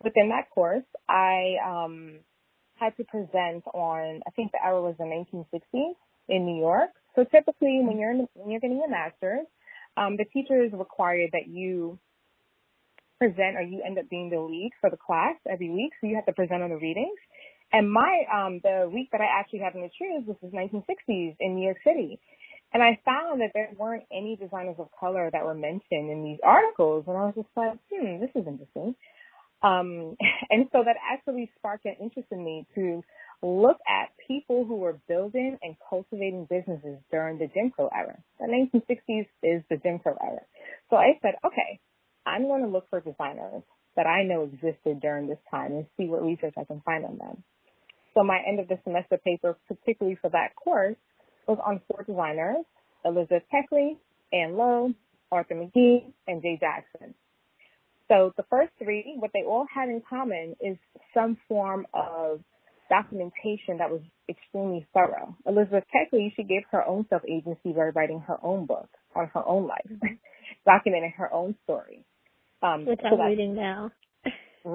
Within 0.03 0.29
that 0.29 0.51
course, 0.55 0.85
I 1.09 1.57
um, 1.67 2.21
had 2.77 2.97
to 2.99 3.05
present 3.05 3.65
on, 3.75 4.21
I 4.25 4.31
think 4.37 4.53
the 4.53 4.65
era 4.65 4.81
was 4.81 4.95
the 4.99 5.05
1960s 5.05 5.95
in 6.29 6.47
New 6.47 6.61
York. 6.61 6.91
So 7.19 7.25
typically 7.25 7.83
when 7.83 7.99
you're 7.99 8.15
when 8.35 8.49
you're 8.49 8.61
getting 8.61 8.81
a 8.87 8.89
master's, 8.89 9.47
um, 9.97 10.17
the 10.17 10.25
teacher 10.25 10.63
is 10.63 10.71
required 10.73 11.31
that 11.33 11.49
you 11.49 11.99
present 13.19 13.57
or 13.57 13.63
you 13.63 13.83
end 13.85 13.99
up 13.99 14.09
being 14.09 14.31
the 14.31 14.39
lead 14.39 14.71
for 14.81 14.89
the 14.89 14.97
class 14.97 15.35
every 15.51 15.69
week. 15.69 15.91
So 16.01 16.07
you 16.07 16.15
have 16.15 16.27
to 16.27 16.33
present 16.33 16.63
on 16.63 16.71
the 16.71 16.77
readings. 16.77 17.19
And 17.73 17.91
my, 17.91 18.23
um, 18.33 18.61
the 18.63 18.89
week 18.93 19.09
that 19.11 19.21
I 19.21 19.27
actually 19.27 19.59
happened 19.59 19.91
to 19.91 19.99
choose 19.99 20.29
was 20.29 20.37
the 20.41 20.49
1960s 20.55 21.37
in 21.41 21.57
New 21.57 21.65
York 21.65 21.79
City. 21.85 22.21
And 22.73 22.85
I 22.85 23.01
found 23.05 23.41
that 23.41 23.51
there 23.53 23.69
weren't 23.77 24.05
any 24.13 24.37
designers 24.37 24.77
of 24.79 24.89
color 24.99 25.29
that 25.33 25.45
were 25.45 25.55
mentioned 25.55 26.11
in 26.11 26.23
these 26.23 26.39
articles. 26.45 27.05
And 27.09 27.17
I 27.17 27.25
was 27.25 27.35
just 27.35 27.49
like, 27.57 27.79
hmm, 27.93 28.21
this 28.21 28.31
is 28.37 28.47
interesting. 28.47 28.95
Um, 29.63 30.17
and 30.51 30.69
so 30.71 30.85
that 30.85 30.97
actually 31.03 31.51
sparked 31.59 31.85
an 31.85 31.97
interest 32.01 32.29
in 32.31 32.45
me 32.45 32.65
to 32.77 33.03
look 33.43 33.79
at 33.89 34.11
people 34.27 34.65
who 34.65 34.77
were 34.77 34.99
building 35.09 35.59
and 35.63 35.77
cultivating 35.89 36.47
businesses 36.51 36.99
during 37.11 37.39
the 37.39 37.47
Jim 37.55 37.71
Crow 37.71 37.89
era. 37.95 38.19
The 38.41 38.47
1960s 38.47 39.27
is 39.43 39.63
the 39.71 39.77
Jim 39.77 39.99
Crow 40.01 40.17
era. 40.21 40.41
So 40.91 40.97
I 40.97 41.19
said, 41.23 41.35
okay, 41.45 41.81
I'm 42.27 42.45
going 42.45 42.63
to 42.63 42.69
look 42.69 42.89
for 42.91 43.01
designers 43.01 43.63
that 43.97 44.07
I 44.07 44.25
know 44.25 44.45
existed 44.45 45.01
during 45.01 45.29
this 45.29 45.39
time 45.51 45.73
and 45.73 45.87
see 45.97 46.07
what 46.07 46.23
research 46.23 46.55
I 46.59 46.65
can 46.65 46.81
find 46.85 47.05
on 47.05 47.19
them. 47.19 47.43
So 48.15 48.25
my 48.25 48.41
end 48.47 48.61
of 48.61 48.69
the 48.69 48.79
semester 48.85 49.19
paper, 49.19 49.57
particularly 49.69 50.19
for 50.21 50.31
that 50.31 50.55
course, 50.57 50.97
was 51.47 51.59
on 51.65 51.81
four 51.89 52.05
designers, 52.05 52.65
Elizabeth 53.05 53.45
Keckley, 53.53 53.97
Ann 54.33 54.57
Lowe, 54.57 54.93
Arthur 55.31 55.55
McGee, 55.55 56.13
and 56.27 56.43
Jay 56.43 56.59
Jackson. 56.61 57.15
So 58.09 58.33
the 58.37 58.45
first 58.51 58.73
three, 58.83 59.17
what 59.19 59.31
they 59.35 59.43
all 59.43 59.67
had 59.73 59.89
in 59.89 60.03
common 60.09 60.57
is 60.61 60.77
some 61.15 61.37
form 61.49 61.87
of 61.93 62.41
documentation 62.89 63.79
that 63.79 63.91
was 63.91 64.01
extremely 64.29 64.87
thorough. 64.95 65.37
Elizabeth 65.47 65.85
Keckley, 65.95 66.33
she 66.37 66.43
gave 66.43 66.63
her 66.71 66.87
own 66.87 67.07
self 67.09 67.23
agency 67.29 67.73
by 67.73 67.89
writing 67.95 68.21
her 68.21 68.39
own 68.43 68.67
book 68.67 68.89
on 69.15 69.31
her 69.35 69.47
own 69.47 69.67
life, 69.67 69.91
documenting 70.69 71.15
her 71.17 71.33
own 71.33 71.55
story. 71.65 72.05
Um, 72.63 72.87
Which 72.87 73.01
so 73.03 73.17
I'm 73.17 73.29
reading 73.29 73.55
now. 73.55 73.91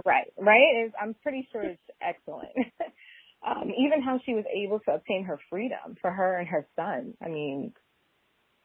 right, 0.06 0.32
right. 0.38 0.86
It's, 0.86 0.96
I'm 1.02 1.16
pretty 1.22 1.48
sure 1.52 1.64
it's 1.64 1.82
excellent. 2.02 2.52
um, 3.46 3.72
even 3.78 4.02
how 4.02 4.20
she 4.26 4.34
was 4.34 4.46
able 4.54 4.80
to 4.82 4.96
obtain 4.96 5.26
her 5.26 5.40
freedom 5.50 5.98
for 6.02 6.12
her 6.12 6.38
and 6.38 6.48
her 6.48 6.68
son. 6.76 7.14
I 7.24 7.28
mean, 7.28 7.74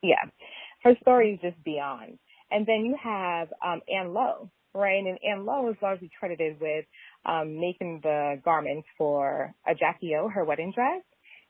yeah, 0.03 0.25
her 0.85 0.95
story 1.01 1.35
is 1.35 1.41
just 1.41 1.63
beyond. 1.65 2.19
And 2.51 2.67
then 2.67 2.85
you 2.85 2.97
have 3.03 3.49
um, 3.65 3.81
Ann 3.93 4.15
Lowe, 4.15 4.51
right? 4.75 5.05
And 5.05 5.19
Ann 5.23 5.45
Lowe 5.45 5.69
is 5.71 5.77
largely 5.83 6.11
credited 6.19 6.61
with 6.61 6.85
um, 7.29 7.61
making 7.61 8.01
the 8.03 8.41
garments 8.45 8.89
for 8.97 9.55
a 9.67 9.75
Jackie 9.75 10.13
O, 10.19 10.29
her 10.29 10.45
wedding 10.45 10.73
dress. 10.75 11.03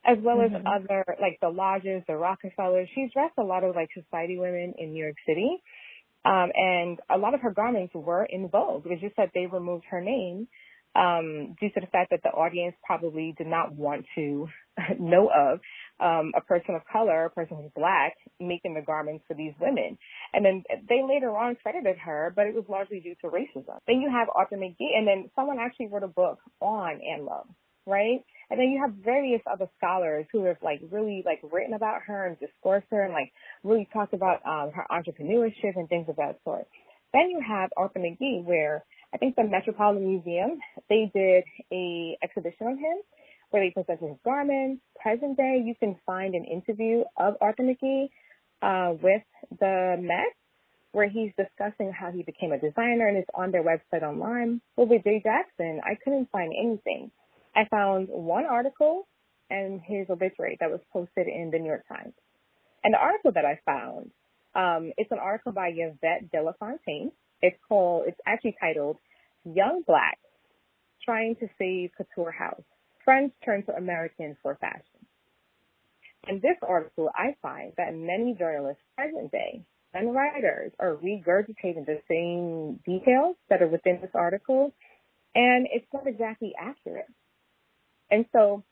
as 0.05 0.17
well 0.21 0.37
mm-hmm. 0.37 0.55
as 0.55 0.61
other 0.65 1.05
like 1.21 1.39
the 1.41 1.49
lodges, 1.49 2.03
the 2.07 2.15
Rockefellers. 2.15 2.89
She's 2.93 3.11
dressed 3.13 3.35
a 3.37 3.43
lot 3.43 3.63
of 3.63 3.75
like 3.75 3.89
society 3.93 4.37
women 4.37 4.73
in 4.77 4.91
New 4.93 5.03
York 5.03 5.17
City. 5.27 5.61
Um, 6.25 6.51
and 6.53 6.99
a 7.09 7.17
lot 7.17 7.33
of 7.33 7.41
her 7.41 7.51
garments 7.51 7.93
were 7.95 8.25
in 8.25 8.49
vogue. 8.49 8.83
It's 8.85 9.01
just 9.01 9.15
that 9.15 9.31
they 9.33 9.45
removed 9.45 9.85
her 9.89 10.01
name 10.01 10.49
um, 10.95 11.55
due 11.59 11.69
to 11.69 11.79
the 11.79 11.87
fact 11.87 12.11
that 12.11 12.21
the 12.23 12.29
audience 12.29 12.75
probably 12.83 13.33
did 13.37 13.47
not 13.47 13.73
want 13.73 14.05
to 14.15 14.47
know 14.99 15.29
of 15.33 15.59
um, 15.99 16.31
a 16.35 16.41
person 16.41 16.75
of 16.75 16.81
color, 16.91 17.25
a 17.25 17.29
person 17.29 17.57
who's 17.57 17.71
black, 17.75 18.13
making 18.39 18.73
the 18.73 18.81
garments 18.81 19.23
for 19.27 19.33
these 19.33 19.53
women. 19.59 19.97
And 20.33 20.45
then 20.45 20.63
they 20.87 21.01
later 21.07 21.35
on 21.35 21.55
credited 21.61 21.97
her, 21.97 22.33
but 22.35 22.47
it 22.47 22.55
was 22.55 22.65
largely 22.69 22.99
due 22.99 23.15
to 23.21 23.27
racism. 23.27 23.77
Then 23.87 24.01
you 24.01 24.09
have 24.09 24.27
Arthur 24.33 24.57
McGee, 24.57 24.97
and 24.97 25.07
then 25.07 25.29
someone 25.35 25.57
actually 25.59 25.87
wrote 25.87 26.03
a 26.03 26.07
book 26.07 26.39
on 26.61 26.99
Ann 27.01 27.25
Lowe, 27.25 27.47
right? 27.85 28.23
And 28.49 28.59
then 28.59 28.69
you 28.69 28.81
have 28.81 28.93
various 29.03 29.41
other 29.51 29.69
scholars 29.77 30.25
who 30.31 30.45
have 30.45 30.57
like 30.63 30.81
really 30.89 31.23
like 31.25 31.39
written 31.51 31.73
about 31.73 32.01
her 32.07 32.25
and 32.25 32.39
discoursed 32.39 32.87
her 32.91 33.03
and 33.03 33.13
like 33.13 33.31
really 33.63 33.87
talked 33.93 34.13
about 34.13 34.45
um, 34.45 34.71
her 34.71 34.85
entrepreneurship 34.89 35.75
and 35.75 35.87
things 35.87 36.07
of 36.09 36.15
that 36.15 36.39
sort. 36.43 36.67
Then 37.13 37.29
you 37.29 37.41
have 37.47 37.69
Arthur 37.77 37.99
McGee, 37.99 38.43
where 38.43 38.83
I 39.13 39.17
think 39.17 39.35
the 39.35 39.43
Metropolitan 39.43 40.07
Museum 40.07 40.59
they 40.89 41.11
did 41.13 41.43
a 41.71 42.17
exhibition 42.23 42.67
on 42.67 42.77
him 42.77 42.97
where 43.49 43.63
they 43.65 43.71
presented 43.71 44.09
his 44.09 44.17
garments. 44.23 44.81
Present 45.01 45.37
day, 45.37 45.61
you 45.63 45.75
can 45.79 45.97
find 46.05 46.35
an 46.35 46.45
interview 46.45 47.03
of 47.17 47.35
Arthur 47.41 47.63
McGee 47.63 48.09
uh, 48.61 48.93
with 49.01 49.23
the 49.59 49.97
Met 49.99 50.33
where 50.91 51.07
he's 51.07 51.31
discussing 51.37 51.91
how 51.91 52.11
he 52.11 52.23
became 52.23 52.51
a 52.51 52.57
designer 52.57 53.07
and 53.07 53.17
it's 53.17 53.29
on 53.35 53.51
their 53.51 53.63
website 53.63 54.01
online. 54.01 54.59
Well, 54.75 54.87
with 54.87 55.03
Jay 55.03 55.21
Jackson, 55.23 55.81
I 55.83 55.95
couldn't 56.03 56.31
find 56.31 56.51
anything. 56.57 57.11
I 57.55 57.65
found 57.69 58.07
one 58.09 58.45
article 58.45 59.07
and 59.49 59.81
his 59.81 60.07
obituary 60.09 60.57
that 60.59 60.69
was 60.69 60.79
posted 60.91 61.27
in 61.27 61.51
the 61.51 61.59
New 61.59 61.67
York 61.67 61.87
Times. 61.87 62.13
And 62.83 62.93
the 62.93 62.97
article 62.97 63.31
that 63.33 63.45
I 63.45 63.59
found, 63.65 64.11
um, 64.55 64.93
it's 64.97 65.11
an 65.11 65.19
article 65.19 65.51
by 65.51 65.71
Yvette 65.75 66.31
De 66.31 66.41
La 66.41 66.53
Fontaine. 66.59 67.11
It's 67.41 67.57
called, 67.67 68.05
it's 68.07 68.19
actually 68.25 68.55
titled 68.59 68.97
Young 69.43 69.83
Black 69.85 70.17
Trying 71.03 71.35
to 71.37 71.47
Save 71.57 71.91
Couture 71.97 72.31
House. 72.31 72.63
Friends 73.09 73.31
Turn 73.43 73.63
to 73.63 73.75
American 73.75 74.37
for 74.43 74.55
Fashion. 74.61 74.83
In 76.27 76.35
this 76.43 76.57
article, 76.61 77.09
I 77.15 77.35
find 77.41 77.73
that 77.75 77.95
many 77.95 78.35
journalists 78.37 78.83
present 78.95 79.31
day 79.31 79.63
and 79.95 80.13
writers 80.13 80.73
are 80.79 80.95
regurgitating 80.95 81.87
the 81.87 81.99
same 82.07 82.79
details 82.85 83.35
that 83.49 83.63
are 83.63 83.67
within 83.67 83.97
this 83.99 84.11
article, 84.13 84.75
and 85.33 85.67
it's 85.73 85.87
not 85.91 86.05
exactly 86.05 86.53
accurate. 86.55 87.11
And 88.11 88.25
so 88.31 88.63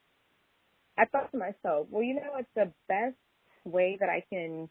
I 1.00 1.06
thought 1.06 1.32
to 1.32 1.38
myself, 1.40 1.88
well, 1.90 2.04
you 2.04 2.14
know 2.14 2.30
what's 2.34 2.48
the 2.54 2.72
best 2.88 3.16
way 3.66 3.98
that 4.00 4.08
I 4.08 4.24
can 4.32 4.70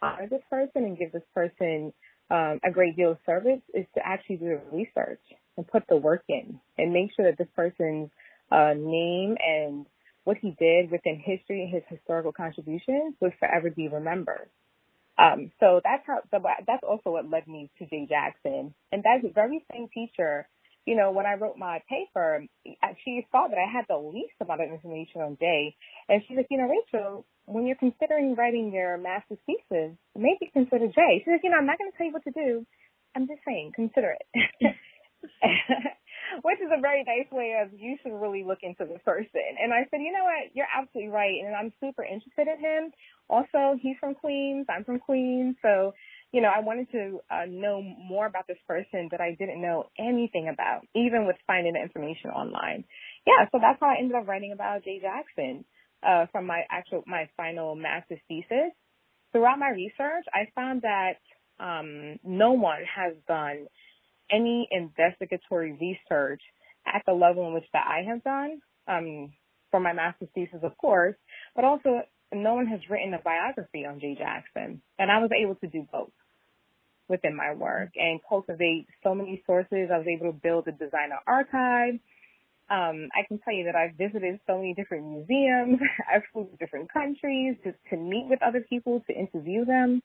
honor 0.00 0.28
this 0.30 0.42
person 0.48 0.84
and 0.84 0.96
give 0.96 1.10
this 1.10 1.26
person 1.34 1.92
um, 2.30 2.60
a 2.64 2.70
great 2.70 2.94
deal 2.94 3.10
of 3.10 3.18
service 3.26 3.62
is 3.74 3.86
to 3.96 4.06
actually 4.06 4.36
do 4.36 4.60
the 4.60 4.76
research 4.76 5.22
and 5.56 5.66
put 5.66 5.82
the 5.88 5.96
work 5.96 6.22
in 6.28 6.60
and 6.78 6.92
make 6.92 7.10
sure 7.16 7.24
that 7.24 7.36
this 7.36 7.48
person's 7.56 8.10
uh, 8.50 8.74
name 8.76 9.36
and 9.44 9.86
what 10.24 10.36
he 10.38 10.54
did 10.58 10.90
within 10.90 11.16
history 11.18 11.62
and 11.62 11.72
his 11.72 11.82
historical 11.88 12.32
contributions 12.32 13.14
would 13.20 13.32
forever 13.40 13.70
be 13.70 13.88
remembered. 13.88 14.48
Um, 15.18 15.50
so 15.58 15.80
that's 15.82 16.04
how 16.06 16.20
that's 16.30 16.84
also 16.86 17.10
what 17.10 17.28
led 17.28 17.48
me 17.48 17.70
to 17.78 17.86
Jay 17.86 18.06
Jackson, 18.08 18.72
and 18.92 19.02
that 19.02 19.34
very 19.34 19.64
same 19.72 19.88
teacher 19.92 20.46
you 20.88 20.96
know, 20.96 21.10
when 21.10 21.26
I 21.26 21.34
wrote 21.34 21.58
my 21.58 21.82
paper, 21.86 22.46
she 23.04 23.26
thought 23.30 23.50
that 23.50 23.58
I 23.58 23.70
had 23.70 23.84
the 23.90 23.98
least 23.98 24.32
amount 24.40 24.62
of 24.62 24.70
information 24.72 25.20
on 25.20 25.36
Jay. 25.38 25.76
And 26.08 26.22
she's 26.26 26.38
like, 26.38 26.46
you 26.48 26.56
know, 26.56 26.64
Rachel, 26.64 27.26
when 27.44 27.66
you're 27.66 27.76
considering 27.76 28.34
writing 28.34 28.72
your 28.72 28.96
master's 28.96 29.36
thesis, 29.44 29.92
maybe 30.16 30.48
consider 30.50 30.86
Jay. 30.88 31.20
She's 31.20 31.32
like, 31.32 31.44
you 31.44 31.50
know, 31.50 31.58
I'm 31.58 31.66
not 31.66 31.76
going 31.76 31.92
to 31.92 31.96
tell 31.98 32.06
you 32.06 32.12
what 32.14 32.24
to 32.24 32.30
do. 32.30 32.64
I'm 33.14 33.26
just 33.26 33.40
saying, 33.46 33.72
consider 33.76 34.16
it. 34.16 34.26
Very 36.80 37.04
nice 37.04 37.30
way 37.32 37.60
of 37.62 37.72
you 37.78 37.96
should 38.02 38.12
really 38.12 38.44
look 38.44 38.60
into 38.62 38.84
this 38.84 39.00
person. 39.04 39.56
And 39.62 39.72
I 39.72 39.86
said, 39.90 40.00
you 40.00 40.12
know 40.12 40.24
what, 40.24 40.54
you're 40.54 40.70
absolutely 40.74 41.10
right. 41.10 41.34
And 41.44 41.54
I'm 41.54 41.72
super 41.80 42.04
interested 42.04 42.48
in 42.48 42.58
him. 42.58 42.92
Also, 43.28 43.78
he's 43.80 43.96
from 44.00 44.14
Queens. 44.14 44.66
I'm 44.68 44.84
from 44.84 44.98
Queens. 44.98 45.56
So 45.62 45.92
you 46.32 46.42
know, 46.42 46.50
I 46.54 46.60
wanted 46.60 46.90
to 46.92 47.20
uh, 47.30 47.46
know 47.48 47.80
more 47.82 48.26
about 48.26 48.46
this 48.46 48.58
person 48.66 49.08
that 49.12 49.20
I 49.20 49.34
didn't 49.38 49.62
know 49.62 49.86
anything 49.98 50.50
about, 50.52 50.82
even 50.94 51.26
with 51.26 51.36
finding 51.46 51.72
the 51.72 51.80
information 51.80 52.30
online. 52.30 52.84
Yeah, 53.26 53.46
so 53.50 53.58
that's 53.60 53.78
how 53.80 53.88
I 53.88 53.96
ended 53.98 54.16
up 54.16 54.28
writing 54.28 54.52
about 54.52 54.84
Jay 54.84 55.00
Jackson 55.00 55.64
uh, 56.06 56.26
from 56.30 56.46
my 56.46 56.62
actual 56.70 57.02
my 57.06 57.28
final 57.36 57.74
master's 57.74 58.20
thesis. 58.28 58.72
Throughout 59.32 59.58
my 59.58 59.70
research, 59.70 60.24
I 60.32 60.48
found 60.54 60.82
that 60.82 61.20
um, 61.60 62.18
no 62.24 62.52
one 62.52 62.82
has 62.94 63.14
done 63.26 63.66
any 64.30 64.68
investigatory 64.70 65.72
research 65.72 66.42
at 66.94 67.02
the 67.06 67.12
level 67.12 67.46
in 67.46 67.54
which 67.54 67.66
that 67.72 67.86
I 67.86 68.08
have 68.08 68.22
done 68.24 68.60
um, 68.86 69.32
for 69.70 69.80
my 69.80 69.92
master's 69.92 70.28
thesis, 70.34 70.60
of 70.62 70.76
course, 70.78 71.16
but 71.54 71.64
also 71.64 72.02
no 72.32 72.54
one 72.54 72.66
has 72.66 72.80
written 72.90 73.14
a 73.14 73.22
biography 73.22 73.84
on 73.86 74.00
Jay 74.00 74.14
Jackson, 74.18 74.82
and 74.98 75.10
I 75.10 75.18
was 75.18 75.30
able 75.32 75.54
to 75.56 75.66
do 75.66 75.86
both 75.90 76.10
within 77.08 77.34
my 77.34 77.54
work 77.54 77.90
and 77.96 78.20
cultivate 78.28 78.86
so 79.02 79.14
many 79.14 79.42
sources. 79.46 79.88
I 79.92 79.98
was 79.98 80.06
able 80.06 80.32
to 80.32 80.38
build 80.38 80.68
a 80.68 80.72
designer 80.72 81.18
archive. 81.26 81.94
Um, 82.70 83.08
I 83.16 83.26
can 83.26 83.38
tell 83.38 83.54
you 83.54 83.64
that 83.64 83.74
I've 83.74 83.96
visited 83.96 84.40
so 84.46 84.56
many 84.56 84.74
different 84.74 85.06
museums. 85.06 85.78
I've 86.14 86.22
flew 86.32 86.44
to 86.44 86.56
different 86.56 86.92
countries 86.92 87.56
to, 87.64 87.72
to 87.90 87.96
meet 87.96 88.26
with 88.28 88.42
other 88.42 88.64
people, 88.68 89.02
to 89.06 89.14
interview 89.14 89.64
them, 89.64 90.02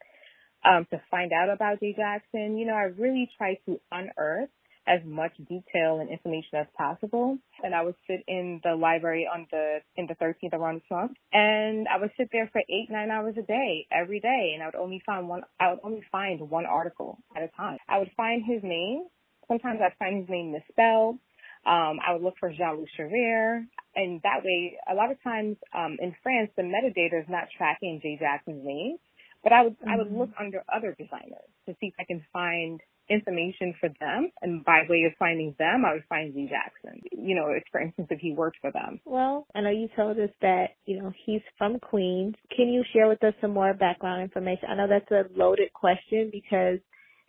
um, 0.63 0.87
to 0.91 1.01
find 1.11 1.31
out 1.33 1.49
about 1.49 1.81
Jay 1.81 1.93
Jackson. 1.93 2.57
You 2.57 2.67
know, 2.67 2.73
I 2.73 2.83
really 2.97 3.29
try 3.37 3.55
to 3.65 3.81
unearth 3.91 4.49
as 4.87 4.99
much 5.05 5.31
detail 5.37 5.99
and 5.99 6.09
information 6.09 6.59
as 6.59 6.67
possible. 6.77 7.37
And 7.63 7.73
I 7.73 7.83
would 7.83 7.95
sit 8.07 8.23
in 8.27 8.59
the 8.63 8.75
library 8.75 9.27
on 9.31 9.47
the 9.51 9.79
in 9.95 10.07
the 10.07 10.15
13th 10.15 10.53
arrondissement, 10.53 11.17
and 11.31 11.87
I 11.87 11.99
would 11.99 12.11
sit 12.17 12.29
there 12.31 12.49
for 12.51 12.61
eight 12.61 12.89
nine 12.89 13.09
hours 13.09 13.35
a 13.37 13.43
day 13.43 13.87
every 13.91 14.19
day, 14.19 14.51
and 14.53 14.63
I 14.63 14.67
would 14.67 14.75
only 14.75 15.01
find 15.05 15.27
one. 15.27 15.43
I 15.59 15.71
would 15.71 15.79
only 15.83 16.03
find 16.11 16.49
one 16.49 16.65
article 16.65 17.19
at 17.35 17.43
a 17.43 17.49
time. 17.55 17.77
I 17.87 17.99
would 17.99 18.11
find 18.17 18.43
his 18.45 18.61
name. 18.63 19.05
Sometimes 19.47 19.79
I'd 19.83 19.97
find 19.97 20.21
his 20.21 20.29
name 20.29 20.51
misspelled. 20.51 21.17
Um, 21.65 21.99
I 22.05 22.11
would 22.11 22.21
look 22.21 22.35
for 22.39 22.51
Jean-Luc 22.51 22.89
Scherrer, 22.97 23.63
and 23.95 24.21
that 24.23 24.43
way, 24.43 24.77
a 24.89 24.93
lot 24.93 25.11
of 25.11 25.23
times 25.23 25.55
um, 25.73 25.97
in 26.01 26.13
France, 26.21 26.51
the 26.57 26.63
metadata 26.63 27.21
is 27.21 27.29
not 27.29 27.45
tracking 27.57 28.01
Jay 28.03 28.17
Jackson's 28.19 28.65
name, 28.65 28.97
but 29.43 29.53
I 29.53 29.63
would 29.63 29.79
mm-hmm. 29.79 29.89
I 29.89 29.97
would 29.97 30.07
mm-hmm. 30.07 30.19
look 30.19 30.29
under 30.39 30.63
other 30.73 30.95
designers 30.97 31.47
to 31.67 31.75
see 31.79 31.87
if 31.87 31.93
I 31.99 32.03
can 32.03 32.25
find 32.33 32.81
information 33.09 33.73
for 33.79 33.89
them, 33.99 34.31
and 34.41 34.63
by 34.63 34.83
way 34.89 35.03
of 35.03 35.13
finding 35.19 35.55
them, 35.59 35.83
I 35.85 35.93
would 35.93 36.05
find 36.07 36.33
Jay 36.33 36.49
Jackson. 36.49 37.01
You 37.11 37.35
know, 37.35 37.53
for 37.71 37.81
instance, 37.81 38.07
if 38.09 38.19
he 38.19 38.33
worked 38.33 38.57
for 38.61 38.71
them. 38.71 38.99
Well, 39.05 39.47
I 39.55 39.61
know 39.61 39.69
you 39.69 39.89
told 39.95 40.19
us 40.19 40.29
that 40.41 40.75
you 40.85 41.01
know 41.01 41.11
he's 41.25 41.41
from 41.57 41.79
Queens. 41.79 42.35
Can 42.55 42.69
you 42.69 42.83
share 42.93 43.07
with 43.07 43.23
us 43.23 43.33
some 43.41 43.51
more 43.51 43.73
background 43.73 44.21
information? 44.21 44.69
I 44.69 44.75
know 44.75 44.87
that's 44.87 45.11
a 45.11 45.25
loaded 45.37 45.73
question 45.73 46.29
because 46.31 46.79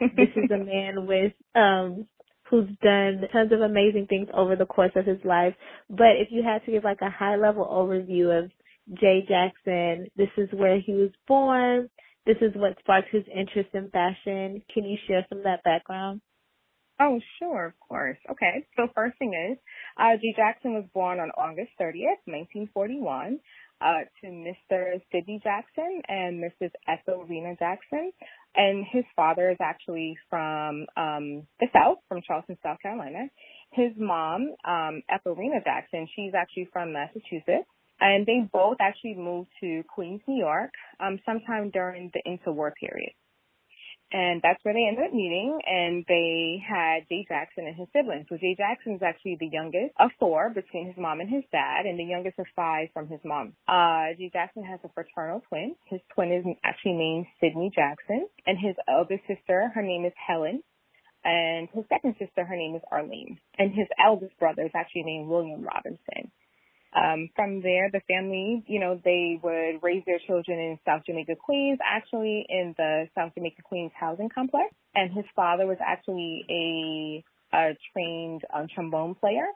this 0.00 0.28
is 0.36 0.50
a 0.50 0.58
man 0.64 1.06
with 1.06 1.32
um 1.54 2.06
who's 2.50 2.68
done 2.82 3.22
tons 3.32 3.52
of 3.52 3.60
amazing 3.60 4.06
things 4.08 4.28
over 4.34 4.54
the 4.54 4.66
course 4.66 4.92
of 4.96 5.06
his 5.06 5.18
life. 5.24 5.54
But 5.88 6.16
if 6.18 6.28
you 6.30 6.42
had 6.42 6.64
to 6.64 6.72
give 6.72 6.84
like 6.84 7.00
a 7.00 7.10
high 7.10 7.36
level 7.36 7.66
overview 7.66 8.44
of 8.44 8.50
Jay 9.00 9.24
Jackson, 9.26 10.08
this 10.16 10.28
is 10.36 10.48
where 10.52 10.78
he 10.78 10.92
was 10.92 11.10
born, 11.26 11.88
this 12.26 12.36
is 12.40 12.52
what 12.54 12.78
sparked 12.80 13.08
his 13.10 13.24
interest 13.34 13.70
in 13.74 13.90
fashion. 13.90 14.62
Can 14.72 14.84
you 14.84 14.96
share 15.06 15.26
some 15.28 15.38
of 15.38 15.44
that 15.44 15.62
background? 15.64 16.20
Oh, 17.00 17.18
sure, 17.38 17.66
of 17.66 17.72
course. 17.80 18.18
Okay, 18.30 18.66
so 18.76 18.86
first 18.94 19.18
thing 19.18 19.34
is, 19.50 19.58
uh, 19.98 20.16
Jay 20.16 20.32
Jackson 20.36 20.74
was 20.74 20.84
born 20.94 21.18
on 21.18 21.30
August 21.36 21.70
30th, 21.80 22.22
1941, 22.24 23.40
uh, 23.80 24.06
to 24.20 24.26
Mr. 24.28 25.02
Sidney 25.10 25.40
Jackson 25.42 26.02
and 26.06 26.40
Mrs. 26.40 26.70
Ethelrena 26.88 27.58
Jackson. 27.58 28.12
And 28.54 28.86
his 28.92 29.04
father 29.16 29.50
is 29.50 29.56
actually 29.60 30.16
from 30.30 30.86
um, 30.96 31.42
the 31.58 31.66
South, 31.72 31.98
from 32.08 32.22
Charleston, 32.24 32.56
South 32.62 32.78
Carolina. 32.80 33.26
His 33.72 33.90
mom, 33.98 34.54
um, 34.64 35.02
Ethelrena 35.10 35.64
Jackson, 35.64 36.06
she's 36.14 36.32
actually 36.32 36.68
from 36.72 36.92
Massachusetts 36.92 37.68
and 38.04 38.26
they 38.26 38.46
both 38.52 38.76
actually 38.80 39.14
moved 39.14 39.48
to 39.60 39.82
Queens, 39.88 40.20
New 40.28 40.36
York, 40.36 40.70
um, 41.00 41.18
sometime 41.24 41.70
during 41.70 42.12
the 42.12 42.20
interwar 42.28 42.70
period. 42.78 43.12
And 44.12 44.42
that's 44.42 44.62
where 44.62 44.74
they 44.74 44.86
ended 44.86 45.06
up 45.06 45.14
meeting, 45.14 45.58
and 45.66 46.04
they 46.06 46.62
had 46.62 47.08
Jay 47.08 47.24
Jackson 47.26 47.66
and 47.66 47.74
his 47.74 47.88
siblings. 47.96 48.26
So 48.28 48.36
Jay 48.36 48.54
Jackson 48.54 48.94
is 48.94 49.02
actually 49.02 49.38
the 49.40 49.48
youngest 49.48 49.94
of 49.98 50.10
four 50.20 50.50
between 50.50 50.86
his 50.86 50.96
mom 50.98 51.20
and 51.20 51.30
his 51.30 51.44
dad, 51.50 51.86
and 51.86 51.98
the 51.98 52.04
youngest 52.04 52.38
of 52.38 52.44
five 52.54 52.88
from 52.92 53.08
his 53.08 53.20
mom. 53.24 53.54
Uh, 53.66 54.12
Jay 54.18 54.30
Jackson 54.30 54.64
has 54.64 54.78
a 54.84 54.90
fraternal 54.92 55.40
twin. 55.48 55.74
His 55.88 56.00
twin 56.14 56.30
is 56.30 56.44
actually 56.62 57.00
named 57.00 57.26
Sydney 57.40 57.72
Jackson, 57.74 58.28
and 58.46 58.58
his 58.60 58.76
elder 58.86 59.16
sister, 59.26 59.72
her 59.74 59.82
name 59.82 60.04
is 60.04 60.12
Helen, 60.14 60.62
and 61.24 61.68
his 61.72 61.84
second 61.88 62.14
sister, 62.18 62.44
her 62.44 62.56
name 62.56 62.76
is 62.76 62.82
Arlene, 62.92 63.38
and 63.58 63.72
his 63.72 63.88
eldest 63.98 64.38
brother 64.38 64.62
is 64.62 64.76
actually 64.76 65.04
named 65.04 65.26
William 65.26 65.64
Robinson. 65.64 66.30
Um, 66.94 67.28
from 67.34 67.60
there, 67.60 67.90
the 67.92 68.00
family, 68.06 68.62
you 68.68 68.78
know, 68.78 69.00
they 69.04 69.40
would 69.42 69.82
raise 69.82 70.04
their 70.06 70.20
children 70.26 70.58
in 70.58 70.78
South 70.86 71.02
Jamaica, 71.06 71.34
Queens, 71.44 71.78
actually 71.84 72.46
in 72.48 72.74
the 72.78 73.08
South 73.16 73.32
Jamaica, 73.34 73.62
Queens 73.64 73.90
housing 73.98 74.28
complex. 74.28 74.72
And 74.94 75.12
his 75.12 75.24
father 75.34 75.66
was 75.66 75.78
actually 75.84 76.44
a, 76.48 77.24
a 77.56 77.76
trained 77.92 78.42
um, 78.54 78.68
trombone 78.72 79.16
player. 79.16 79.46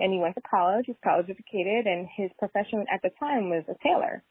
And 0.00 0.12
he 0.12 0.18
went 0.18 0.34
to 0.36 0.40
college, 0.40 0.86
he 0.86 0.92
was 0.92 0.98
college 1.02 1.26
educated, 1.28 1.86
and 1.86 2.08
his 2.16 2.30
profession 2.38 2.84
at 2.92 3.02
the 3.02 3.10
time 3.18 3.50
was 3.50 3.64
a 3.68 3.74
tailor. 3.82 4.22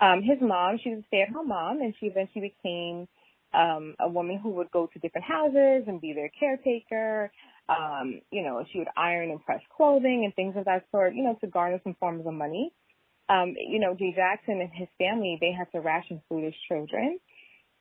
Um, 0.00 0.22
his 0.22 0.38
mom, 0.40 0.78
she 0.82 0.90
was 0.90 1.00
a 1.00 1.06
stay-at-home 1.06 1.48
mom, 1.48 1.80
and 1.80 1.94
she 1.98 2.06
eventually 2.06 2.54
became 2.54 3.06
um, 3.54 3.94
a 4.00 4.08
woman 4.08 4.38
who 4.42 4.50
would 4.50 4.70
go 4.72 4.88
to 4.92 4.98
different 4.98 5.24
houses 5.24 5.84
and 5.86 6.00
be 6.00 6.12
their 6.12 6.30
caretaker. 6.38 7.30
Um, 7.68 8.20
you 8.30 8.42
know, 8.42 8.64
she 8.70 8.78
would 8.78 8.88
iron 8.96 9.30
and 9.30 9.44
press 9.44 9.60
clothing 9.74 10.24
and 10.24 10.34
things 10.34 10.54
of 10.56 10.66
that 10.66 10.84
sort, 10.90 11.14
you 11.14 11.24
know, 11.24 11.38
to 11.40 11.46
garner 11.46 11.80
some 11.82 11.96
forms 11.98 12.26
of 12.26 12.34
money. 12.34 12.72
Um, 13.28 13.54
you 13.58 13.80
know, 13.80 13.94
Jay 13.94 14.12
Jackson 14.14 14.60
and 14.60 14.70
his 14.72 14.88
family, 14.98 15.38
they 15.40 15.52
had 15.52 15.72
to 15.72 15.80
ration 15.80 16.20
food 16.28 16.44
as 16.44 16.52
children. 16.68 17.18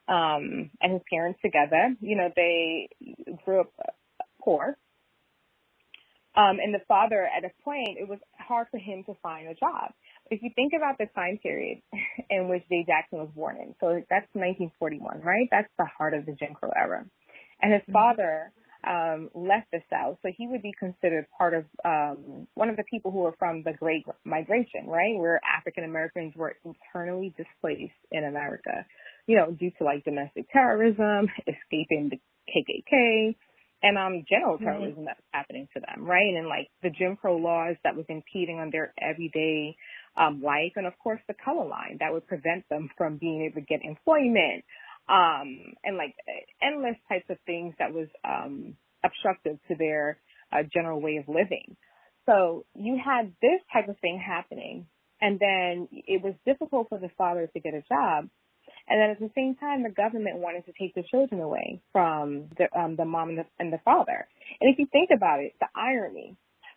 Um, 0.08 0.72
and 0.82 0.93
his 0.93 1.02
parents 1.10 1.39
together, 1.43 1.96
you 2.02 2.15
know, 2.15 2.30
they 2.36 2.89
grew 3.46 3.62
up 3.62 3.72
poor. 4.41 4.78
Um, 6.36 6.58
and 6.60 6.74
the 6.74 6.82
father, 6.88 7.28
at 7.30 7.46
a 7.46 7.52
point, 7.63 7.98
it 8.00 8.08
was 8.08 8.19
hard 8.39 8.67
for 8.72 8.80
him 8.80 9.04
to 9.06 9.13
find 9.22 9.48
a 9.48 9.54
job. 9.54 9.93
If 10.32 10.41
you 10.41 10.50
think 10.56 10.74
about 10.76 10.98
the 10.98 11.06
time 11.13 11.38
period 11.38 11.82
in 12.30 12.50
which 12.50 12.63
Jay 12.69 12.84
Jackson 12.88 13.19
was 13.19 13.30
born 13.36 13.58
in, 13.58 13.76
so 13.80 14.02
that's 14.10 14.28
1941, 14.34 15.22
right? 15.22 15.48
That's 15.52 15.69
the 15.78 15.86
heart 15.86 16.13
of 16.13 16.26
the 16.26 16.34
Jim 16.34 16.56
Crow 16.56 16.72
era. 16.76 17.06
And 17.62 17.72
his 17.72 17.82
mm-hmm. 17.84 17.93
Um, 18.88 19.30
left 19.34 19.72
the 19.72 19.80
South, 19.89 20.17
so 20.22 20.30
he 20.36 20.48
would 20.48 20.62
be 20.62 20.74
considered 20.78 21.26
part 21.38 21.54
of 21.54 21.65
um, 21.86 22.48
one 22.56 22.69
of 22.69 22.76
the 22.76 22.84
people 22.89 23.12
who 23.12 23.19
were 23.19 23.36
from 23.39 23.63
the 23.63 23.74
Great 23.74 24.06
Migration, 24.26 24.88
right? 24.88 25.15
Where 25.15 25.39
African 25.43 25.84
Americans 25.84 26.34
were 26.36 26.56
internally 26.65 27.34
displaced 27.38 27.93
in 28.12 28.26
America, 28.26 28.86
you 29.28 29.38
know, 29.38 29.52
due 29.52 29.72
to 29.78 29.84
like 29.84 30.04
domestic 30.04 30.52
terrorism, 30.52 31.30
escaping 31.48 32.10
the 32.10 32.19
KKK, 32.50 33.36
and 33.84 33.98
um 33.98 34.24
general 34.30 34.58
terrorism 34.58 35.00
mm-hmm. 35.00 35.06
that's 35.06 35.22
happening 35.32 35.67
to 35.74 35.82
them, 35.82 36.06
right? 36.06 36.34
And 36.36 36.48
like 36.48 36.69
the 36.82 36.89
Jim 36.89 37.17
Crow 37.17 37.38
laws 37.38 37.76
that 37.84 37.96
was 37.96 38.06
impeding 38.10 38.60
on 38.60 38.69
their 38.72 38.93
everyday 39.00 39.76
um 40.17 40.41
life 40.41 40.74
and 40.76 40.88
of 40.88 40.98
course 41.00 41.19
the 41.28 41.36
color 41.43 41.67
line 41.67 41.98
that 42.00 42.13
would 42.13 42.26
prevent 42.26 42.67
them 42.69 42.89
from 42.98 43.17
being 43.17 43.43
able 43.43 43.62
to 43.62 43.65
get 43.65 43.82
employment 43.84 44.63
um 45.10 45.76
and 45.84 45.98
like 45.98 46.16
endless 46.62 46.96
types 47.10 47.26
of 47.30 47.38
things 47.46 47.74
that 47.80 47.94
was 47.94 48.08
um 48.24 48.76
obstructive 49.04 49.58
to 49.68 49.76
their 49.76 50.18
uh, 50.52 50.63
general 50.74 51.02
way 51.02 51.18
of 51.18 51.28
living. 51.28 51.76
So 52.26 52.66
you 52.74 52.98
had 53.04 53.34
this 53.42 53.60
type 53.74 53.89
of 53.89 54.00
thing 54.00 54.24
happening 54.26 54.88
and 55.20 55.39
then 55.39 55.89
it 55.92 56.24
was 56.24 56.34
difficult 56.46 56.88
for 56.89 57.00
the 57.00 57.10
father 57.18 57.50
to 57.54 57.60
get 57.60 57.74
a 57.74 57.84
job 57.89 58.30
and 58.88 59.00
then 59.00 59.10
at 59.12 59.20
the 59.20 59.32
same 59.36 59.56
time, 59.56 59.84
the 59.84 59.89
government 59.89 60.39
wanted 60.39 60.66
to 60.66 60.74
take 60.80 60.94
the 60.94 61.04
children 61.10 61.42
away 61.42 61.82
from 61.92 62.50
the, 62.58 62.68
um, 62.78 62.96
the 62.96 63.06
mom 63.06 63.30
and 63.30 63.38
the, 63.39 63.46
and 63.60 63.72
the 63.72 63.80
father. 63.86 64.28
And 64.60 64.72
if 64.72 64.80
you 64.80 64.88
think 64.92 65.10
about 65.16 65.39
it, 65.39 65.54
the 65.60 65.68
irony. 65.76 66.36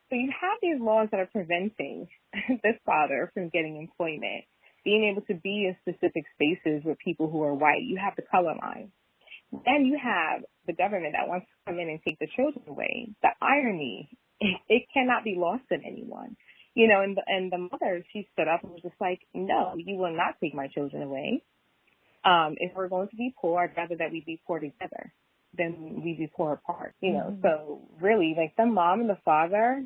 So 0.09 0.17
you 0.17 0.31
have 0.41 0.59
these 0.63 0.81
laws 0.81 1.09
that 1.11 1.21
are 1.21 1.27
preventing 1.27 2.07
this 2.63 2.79
father 2.85 3.31
from 3.35 3.49
getting 3.49 3.77
employment, 3.77 4.45
being 4.87 5.11
able 5.13 5.27
to 5.27 5.35
be 5.35 5.69
in 5.69 5.77
specific 5.83 6.25
spaces 6.35 6.83
with 6.85 6.97
people 7.05 7.29
who 7.29 7.43
are 7.43 7.53
white. 7.53 7.83
You 7.83 7.99
have 8.03 8.15
the 8.17 8.23
color 8.23 8.55
line. 8.55 8.91
Then 9.53 9.85
you 9.85 9.99
have 10.03 10.45
the 10.67 10.73
government 10.73 11.15
that 11.19 11.29
wants 11.29 11.47
to 11.47 11.71
come 11.71 11.79
in 11.79 11.91
and 11.91 12.01
take 12.07 12.19
the 12.19 12.29
children 12.35 12.65
away. 12.69 13.11
The 13.23 13.31
irony, 13.43 14.09
it, 14.41 14.85
cannot 14.95 15.25
be 15.25 15.35
lost 15.37 15.65
on 15.71 15.83
anyone. 15.85 16.37
You 16.75 16.89
know, 16.89 17.03
and 17.03 17.17
the, 17.17 17.23
and 17.27 17.53
the 17.53 17.59
mother, 17.59 18.05
she 18.13 18.29
stood 18.33 18.49
up 18.49 18.63
and 18.63 18.73
was 18.73 18.83
just 18.83 19.01
like, 19.01 19.21
no, 19.35 19.75
you 19.77 19.97
will 19.97 20.17
not 20.17 20.41
take 20.41 20.55
my 20.55 20.69
children 20.69 21.03
away 21.03 21.43
um, 22.27 22.57
if 22.59 22.75
we're 22.75 22.89
going 22.89 23.09
to 23.09 23.17
be 23.17 23.33
poor, 23.41 23.63
I'd 23.63 23.77
rather 23.77 23.97
that 23.97 24.11
we 24.11 24.23
be 24.27 24.41
poor 24.47 24.59
together 24.59 25.13
than 25.57 26.03
we 26.05 26.15
be 26.15 26.31
poor 26.37 26.55
apart. 26.55 26.95
You 27.01 27.13
know, 27.13 27.31
mm-hmm. 27.31 27.43
so 27.43 27.89
really, 28.01 28.35
like 28.37 28.55
the 28.57 28.67
mom 28.67 29.01
and 29.01 29.09
the 29.09 29.19
father, 29.25 29.85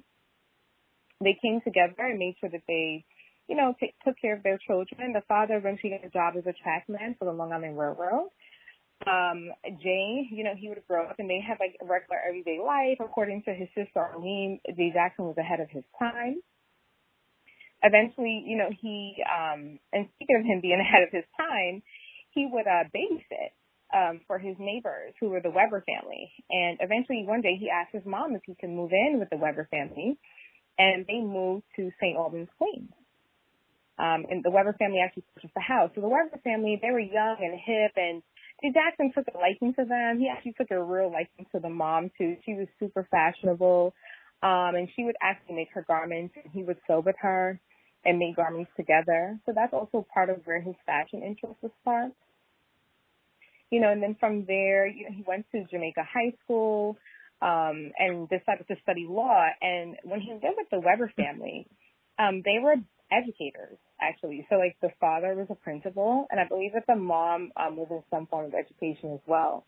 they 1.22 1.38
came 1.40 1.60
together 1.60 1.94
and 1.98 2.18
made 2.18 2.36
sure 2.40 2.48
that 2.48 2.62
they, 2.66 3.04
you 3.50 3.56
know, 3.56 3.74
t- 3.80 3.92
took 4.06 4.14
care 4.22 4.36
of 4.36 4.44
their 4.44 4.58
children. 4.64 5.12
The 5.12 5.26
father 5.26 5.56
eventually 5.56 5.90
got 5.90 6.06
a 6.06 6.08
job 6.08 6.34
as 6.38 6.46
a 6.46 6.54
trackman 6.54 7.18
for 7.18 7.24
the 7.24 7.32
Long 7.32 7.52
Island 7.52 7.76
Railroad. 7.76 8.30
Um, 9.04 9.50
Jay, 9.82 10.28
you 10.30 10.44
know, 10.44 10.54
he 10.56 10.68
would 10.68 10.86
grow 10.86 11.06
up 11.06 11.16
and 11.18 11.28
they 11.28 11.40
had 11.42 11.58
like 11.58 11.74
a 11.82 11.84
regular 11.84 12.20
everyday 12.26 12.60
life. 12.64 12.98
According 13.00 13.42
to 13.44 13.52
his 13.52 13.66
sister 13.74 13.98
Arlene, 13.98 14.60
Jay 14.76 14.92
Jackson 14.94 15.24
was 15.24 15.36
ahead 15.36 15.58
of 15.58 15.68
his 15.68 15.82
time. 15.98 16.40
Eventually, 17.82 18.44
you 18.46 18.56
know, 18.56 18.70
he, 18.70 19.16
um, 19.26 19.80
and 19.92 20.06
speaking 20.14 20.36
of 20.38 20.46
him 20.46 20.60
being 20.62 20.78
ahead 20.86 21.02
of 21.02 21.10
his 21.10 21.24
time, 21.36 21.82
he 22.30 22.46
would 22.46 22.68
uh, 22.68 22.86
babysit 22.94 23.50
um, 23.90 24.20
for 24.28 24.38
his 24.38 24.54
neighbors 24.60 25.12
who 25.18 25.30
were 25.30 25.40
the 25.40 25.50
Weber 25.50 25.82
family. 25.82 26.30
And 26.50 26.78
eventually 26.78 27.24
one 27.26 27.40
day 27.40 27.56
he 27.58 27.68
asked 27.68 27.90
his 27.92 28.06
mom 28.06 28.36
if 28.36 28.42
he 28.46 28.54
could 28.54 28.70
move 28.70 28.92
in 28.92 29.18
with 29.18 29.30
the 29.30 29.38
Weber 29.38 29.66
family. 29.72 30.18
And 30.78 31.04
they 31.08 31.18
moved 31.18 31.64
to 31.74 31.90
St. 31.98 32.16
Albans, 32.16 32.48
Queens. 32.56 32.92
Um, 34.00 34.24
and 34.30 34.42
the 34.42 34.50
Weber 34.50 34.74
family 34.78 35.00
actually 35.04 35.24
purchased 35.34 35.52
the 35.54 35.60
house. 35.60 35.90
So 35.94 36.00
the 36.00 36.08
Weber 36.08 36.40
family, 36.42 36.80
they 36.80 36.90
were 36.90 37.00
young 37.00 37.36
and 37.40 37.52
hip 37.52 37.92
and 37.96 38.22
Jackson 38.72 39.12
took 39.14 39.26
a 39.34 39.38
liking 39.38 39.74
to 39.74 39.84
them. 39.84 40.18
He 40.18 40.28
actually 40.28 40.52
took 40.52 40.70
a 40.70 40.82
real 40.82 41.12
liking 41.12 41.46
to 41.52 41.60
the 41.60 41.68
mom 41.68 42.10
too. 42.16 42.36
She 42.44 42.54
was 42.54 42.66
super 42.78 43.06
fashionable. 43.10 43.94
Um, 44.42 44.74
and 44.74 44.88
she 44.96 45.04
would 45.04 45.16
actually 45.22 45.56
make 45.56 45.68
her 45.74 45.84
garments 45.86 46.34
and 46.42 46.50
he 46.52 46.62
would 46.62 46.78
sew 46.86 47.00
with 47.00 47.16
her 47.20 47.60
and 48.04 48.18
make 48.18 48.36
garments 48.36 48.70
together. 48.76 49.38
So 49.44 49.52
that's 49.54 49.74
also 49.74 50.06
part 50.14 50.30
of 50.30 50.40
where 50.44 50.62
his 50.62 50.74
fashion 50.86 51.22
interest 51.22 51.56
was 51.60 51.72
sparked. 51.82 52.16
You 53.70 53.80
know, 53.80 53.90
and 53.90 54.02
then 54.02 54.16
from 54.18 54.46
there, 54.46 54.86
you 54.86 55.04
know, 55.04 55.14
he 55.14 55.24
went 55.26 55.46
to 55.52 55.64
Jamaica 55.70 56.02
High 56.02 56.32
School 56.44 56.96
um, 57.42 57.92
and 57.98 58.28
decided 58.28 58.66
to 58.68 58.76
study 58.82 59.06
law. 59.08 59.46
And 59.60 59.96
when 60.04 60.20
he 60.20 60.32
lived 60.32 60.56
with 60.56 60.70
the 60.70 60.80
Weber 60.80 61.12
family, 61.16 61.66
um, 62.18 62.42
they 62.44 62.58
were 62.62 62.76
educators 63.12 63.78
actually. 64.00 64.46
So 64.50 64.56
like 64.56 64.76
the 64.82 64.90
father 65.00 65.34
was 65.34 65.48
a 65.50 65.54
principal, 65.54 66.26
and 66.30 66.40
I 66.40 66.48
believe 66.48 66.72
that 66.74 66.84
the 66.88 66.96
mom 66.96 67.52
um, 67.56 67.76
was 67.76 67.88
in 67.90 68.02
some 68.10 68.26
form 68.26 68.46
of 68.46 68.54
education 68.54 69.12
as 69.14 69.20
well. 69.26 69.64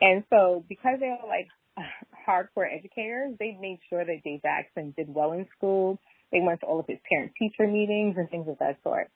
And 0.00 0.24
so 0.30 0.64
because 0.68 0.98
they 1.00 1.08
were 1.08 1.28
like 1.28 1.48
hardcore 2.28 2.66
educators, 2.70 3.34
they 3.38 3.56
made 3.60 3.78
sure 3.88 4.04
that 4.04 4.22
Jay 4.24 4.40
Jackson 4.42 4.94
did 4.96 5.08
well 5.08 5.32
in 5.32 5.46
school 5.56 5.98
they 6.32 6.40
went 6.40 6.60
to 6.60 6.66
all 6.66 6.80
of 6.80 6.86
his 6.88 6.98
parent 7.08 7.32
teacher 7.38 7.66
meetings 7.66 8.16
and 8.16 8.28
things 8.30 8.48
of 8.48 8.58
that 8.58 8.78
sort. 8.82 9.08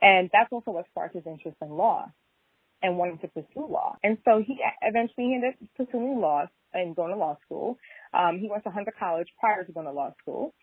And 0.00 0.30
that's 0.32 0.50
also 0.50 0.72
what 0.72 0.86
sparked 0.90 1.14
his 1.14 1.26
interest 1.26 1.58
in 1.62 1.70
law 1.70 2.06
and 2.82 2.98
wanting 2.98 3.18
to 3.18 3.28
pursue 3.28 3.66
law. 3.68 3.96
And 4.02 4.18
so 4.24 4.42
he 4.44 4.58
eventually 4.82 5.34
ended 5.34 5.54
up 5.54 5.68
pursuing 5.76 6.20
law 6.20 6.46
and 6.72 6.96
going 6.96 7.12
to 7.12 7.16
law 7.16 7.36
school. 7.44 7.78
Um, 8.12 8.38
he 8.40 8.48
went 8.50 8.64
to 8.64 8.70
Hunter 8.70 8.92
College 8.98 9.28
prior 9.38 9.64
to 9.64 9.72
going 9.72 9.86
to 9.86 9.92
law 9.92 10.12
school. 10.20 10.54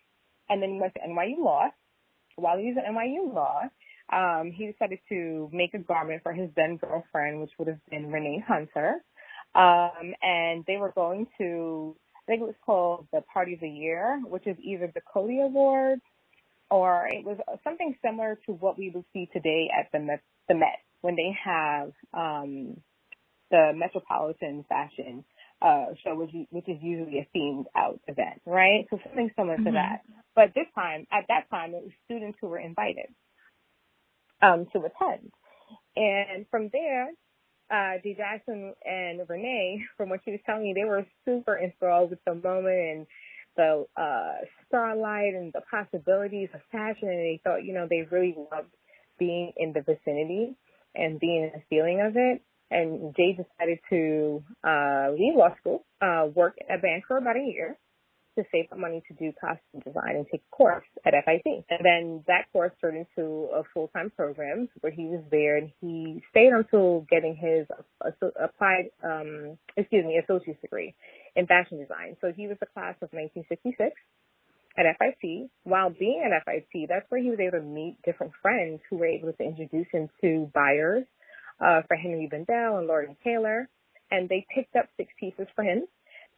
And 0.50 0.62
then 0.62 0.74
he 0.74 0.82
went 0.82 0.94
to 0.96 1.00
NYU 1.00 1.40
Law. 1.40 1.70
While 2.36 2.58
he 2.58 2.74
was 2.74 2.78
at 2.78 2.92
NYU 2.92 3.34
Law, 3.34 3.62
um, 4.12 4.52
he 4.52 4.72
decided 4.72 5.00
to 5.10 5.50
make 5.54 5.74
a 5.74 5.80
garment 5.80 6.24
for 6.24 6.34
his 6.34 6.50
then 6.56 6.78
girlfriend, 6.78 7.42
which 7.42 7.52
would 7.58 7.68
have 7.68 7.80
been 7.90 8.12
Renee 8.12 8.44
Hunter. 8.46 9.04
Um, 9.54 10.14
and 10.22 10.64
they 10.66 10.78
were 10.78 10.92
going 10.92 11.28
to 11.38 11.96
I 12.24 12.32
think 12.32 12.42
it 12.42 12.46
was 12.46 12.56
called 12.66 13.08
the 13.12 13.22
Party 13.34 13.56
of 13.56 13.60
the 13.62 13.70
Year, 13.70 14.22
which 14.26 14.46
is 14.46 14.56
either 14.64 14.92
the 14.94 15.02
Coty 15.02 15.44
Awards 15.44 16.02
or 16.70 17.08
it 17.12 17.26
was 17.26 17.38
something 17.64 17.96
similar 18.04 18.40
to 18.46 18.54
what 18.54 18.78
we 18.78 18.90
would 18.90 19.04
see 19.12 19.30
today 19.34 19.70
at 19.78 19.92
the 19.92 20.00
Met, 20.00 20.22
the 20.48 20.56
Met 20.56 20.80
when 21.02 21.16
they 21.16 21.36
have 21.44 21.92
um, 22.14 22.78
the 23.50 23.72
Metropolitan 23.76 24.64
Fashion 24.70 25.26
uh, 25.62 25.88
show, 26.04 26.16
which, 26.16 26.32
which 26.52 26.70
is 26.70 26.78
usually 26.82 27.20
a 27.20 27.38
themed 27.38 27.66
out 27.76 28.00
event, 28.08 28.42
right? 28.46 28.88
So 28.90 29.00
something 29.04 29.30
similar 29.36 29.56
mm-hmm. 29.56 29.66
to 29.66 29.72
that. 29.72 30.02
But 30.36 30.54
this 30.56 30.68
time, 30.76 31.08
at 31.12 31.26
that 31.28 31.50
time, 31.50 31.74
it 31.74 31.84
was 31.84 31.92
students 32.06 32.38
who 32.40 32.48
were 32.48 32.60
invited 32.60 33.08
um, 34.42 34.68
to 34.74 34.80
attend. 34.80 35.32
And 35.96 36.46
from 36.50 36.70
there, 36.72 37.10
uh, 37.70 38.00
Jay 38.04 38.16
Jackson 38.16 38.74
and 38.86 39.22
Renee, 39.28 39.84
from 39.98 40.10
what 40.10 40.22
she 40.24 40.32
was 40.32 40.40
telling 40.46 40.64
me, 40.64 40.74
they 40.76 40.86
were 40.86 41.06
super 41.26 41.58
enthralled 41.58 42.12
with 42.12 42.20
the 42.26 42.36
moment 42.36 42.68
and 42.68 43.08
the 43.58 43.86
uh, 43.98 44.46
starlight 44.68 45.34
and 45.34 45.54
the 45.54 45.62
possibilities 45.70 46.50
of 46.54 46.62
fashion. 46.72 47.10
And 47.10 47.20
they 47.20 47.42
thought, 47.44 47.64
you 47.64 47.74
know, 47.74 47.88
they 47.90 48.08
really 48.10 48.36
loved 48.52 48.70
being 49.20 49.52
in 49.58 49.74
the 49.74 49.82
vicinity 49.82 50.56
and 50.96 51.20
being 51.20 51.44
in 51.44 51.52
the 51.54 51.64
feeling 51.70 52.02
of 52.02 52.14
it. 52.16 52.42
And 52.72 53.14
Jay 53.16 53.34
decided 53.34 53.80
to 53.90 54.44
uh, 54.64 55.12
leave 55.12 55.36
law 55.36 55.54
school, 55.60 55.86
uh, 56.02 56.28
work 56.34 56.56
at 56.70 56.80
a 56.80 56.82
bank 56.82 57.04
for 57.08 57.18
about 57.18 57.36
a 57.36 57.44
year, 57.44 57.78
to 58.38 58.44
save 58.52 58.66
up 58.72 58.78
money 58.78 59.04
to 59.08 59.14
do 59.16 59.32
costume 59.40 59.82
design 59.84 60.16
and 60.16 60.26
take 60.32 60.42
a 60.42 60.56
course 60.56 60.86
at 61.06 61.14
FIT. 61.26 61.66
And 61.70 61.80
then 61.84 62.24
that 62.28 62.46
course 62.54 62.72
turned 62.82 62.98
into 62.98 63.50
a 63.54 63.64
full-time 63.74 64.12
program 64.16 64.70
where 64.82 64.92
he 64.92 65.06
was 65.06 65.24
there 65.32 65.58
and 65.58 65.72
he 65.82 66.24
stayed 66.30 66.54
until 66.54 67.06
getting 67.10 67.36
his 67.36 67.68
applied, 68.42 68.90
um, 69.04 69.58
excuse 69.78 70.06
me, 70.06 70.18
associate's 70.24 70.62
degree 70.62 70.96
in 71.36 71.48
fashion 71.48 71.80
design. 71.80 72.18
So 72.22 72.32
he 72.36 72.48
was 72.48 72.58
the 72.60 72.68
class 72.68 72.96
of 73.02 73.10
1966. 73.14 73.96
at 74.78 74.86
FIT. 74.98 75.50
While 75.64 75.90
being 75.90 76.24
at 76.26 76.44
FIT, 76.46 76.88
that's 76.90 77.06
where 77.10 77.22
he 77.22 77.30
was 77.30 77.40
able 77.40 77.60
to 77.60 77.64
meet 77.64 77.98
different 78.06 78.34
friends 78.42 78.80
who 78.90 78.98
were 78.98 79.08
able 79.08 79.34
to 79.34 79.44
introduce 79.44 79.88
him 79.92 80.10
to 80.22 80.50
buyers 80.54 81.06
uh, 81.60 81.82
for 81.88 81.98
Henri 81.98 82.28
Bendel 82.28 82.78
and 82.78 82.90
and 82.90 83.18
Taylor. 83.24 83.70
And 84.10 84.30
they 84.30 84.46
picked 84.54 84.76
up 84.76 84.88
six 84.98 85.12
pieces 85.20 85.48
for 85.56 85.64
him. 85.64 85.84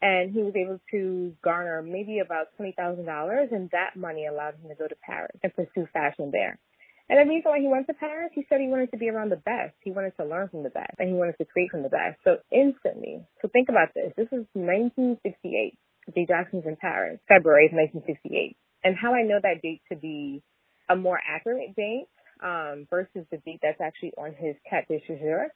And 0.03 0.33
he 0.35 0.43
was 0.43 0.51
able 0.53 0.81
to 0.91 1.33
garner 1.41 1.81
maybe 1.81 2.19
about 2.19 2.47
$20,000 2.59 3.07
and 3.55 3.69
that 3.71 3.95
money 3.95 4.27
allowed 4.27 4.55
him 4.55 4.67
to 4.67 4.75
go 4.75 4.85
to 4.85 4.95
Paris 5.01 5.31
and 5.41 5.55
pursue 5.55 5.87
fashion 5.93 6.29
there. 6.29 6.59
And 7.07 7.19
the 7.19 7.29
reason 7.29 7.51
why 7.51 7.59
he 7.59 7.67
went 7.67 7.87
to 7.87 7.93
Paris, 7.93 8.31
he 8.35 8.45
said 8.49 8.59
he 8.59 8.67
wanted 8.67 8.91
to 8.91 8.97
be 8.97 9.09
around 9.09 9.31
the 9.31 9.37
best. 9.37 9.75
He 9.79 9.91
wanted 9.91 10.11
to 10.19 10.25
learn 10.25 10.49
from 10.49 10.63
the 10.63 10.69
best 10.69 10.95
and 10.99 11.07
he 11.07 11.15
wanted 11.15 11.37
to 11.37 11.45
create 11.45 11.71
from 11.71 11.83
the 11.83 11.89
best. 11.89 12.19
So 12.25 12.37
instantly, 12.51 13.23
so 13.41 13.47
think 13.47 13.69
about 13.69 13.93
this. 13.95 14.11
This 14.17 14.27
is 14.27 14.43
1968. 14.51 15.77
Jay 16.13 16.25
Jackson's 16.27 16.65
in 16.65 16.75
Paris, 16.75 17.19
February 17.29 17.67
of 17.67 17.73
1968. 17.73 18.57
And 18.83 18.97
how 18.99 19.13
I 19.13 19.23
know 19.23 19.39
that 19.41 19.61
date 19.61 19.81
to 19.89 19.95
be 19.95 20.43
a 20.89 20.97
more 20.97 21.19
accurate 21.23 21.75
date 21.77 22.07
um, 22.43 22.87
versus 22.89 23.25
the 23.31 23.37
date 23.45 23.59
that's 23.61 23.79
actually 23.79 24.11
on 24.17 24.35
his 24.35 24.55
de 24.67 24.99
séjour 25.07 25.47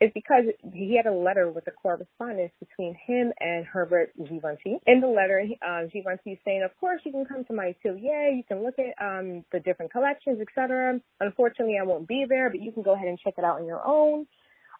is 0.00 0.10
because 0.14 0.44
he 0.72 0.96
had 0.96 1.06
a 1.06 1.14
letter 1.14 1.50
with 1.50 1.66
a 1.68 1.70
correspondence 1.70 2.52
between 2.58 2.96
him 3.06 3.32
and 3.40 3.66
Hubert 3.72 4.12
Givenchy. 4.18 4.78
In 4.86 5.00
the 5.00 5.06
letter, 5.06 5.44
um, 5.66 5.88
Givenchy 5.92 6.32
is 6.32 6.38
saying, 6.44 6.62
of 6.64 6.70
course, 6.80 7.00
you 7.04 7.12
can 7.12 7.24
come 7.24 7.44
to 7.44 7.52
my 7.52 7.74
atelier, 7.74 8.28
you 8.30 8.42
can 8.46 8.62
look 8.62 8.74
at 8.78 9.00
um, 9.04 9.44
the 9.52 9.60
different 9.60 9.92
collections, 9.92 10.40
etc. 10.40 11.00
Unfortunately, 11.20 11.76
I 11.80 11.84
won't 11.84 12.08
be 12.08 12.24
there, 12.28 12.50
but 12.50 12.60
you 12.60 12.72
can 12.72 12.82
go 12.82 12.94
ahead 12.94 13.08
and 13.08 13.18
check 13.18 13.34
it 13.38 13.44
out 13.44 13.60
on 13.60 13.66
your 13.66 13.86
own. 13.86 14.26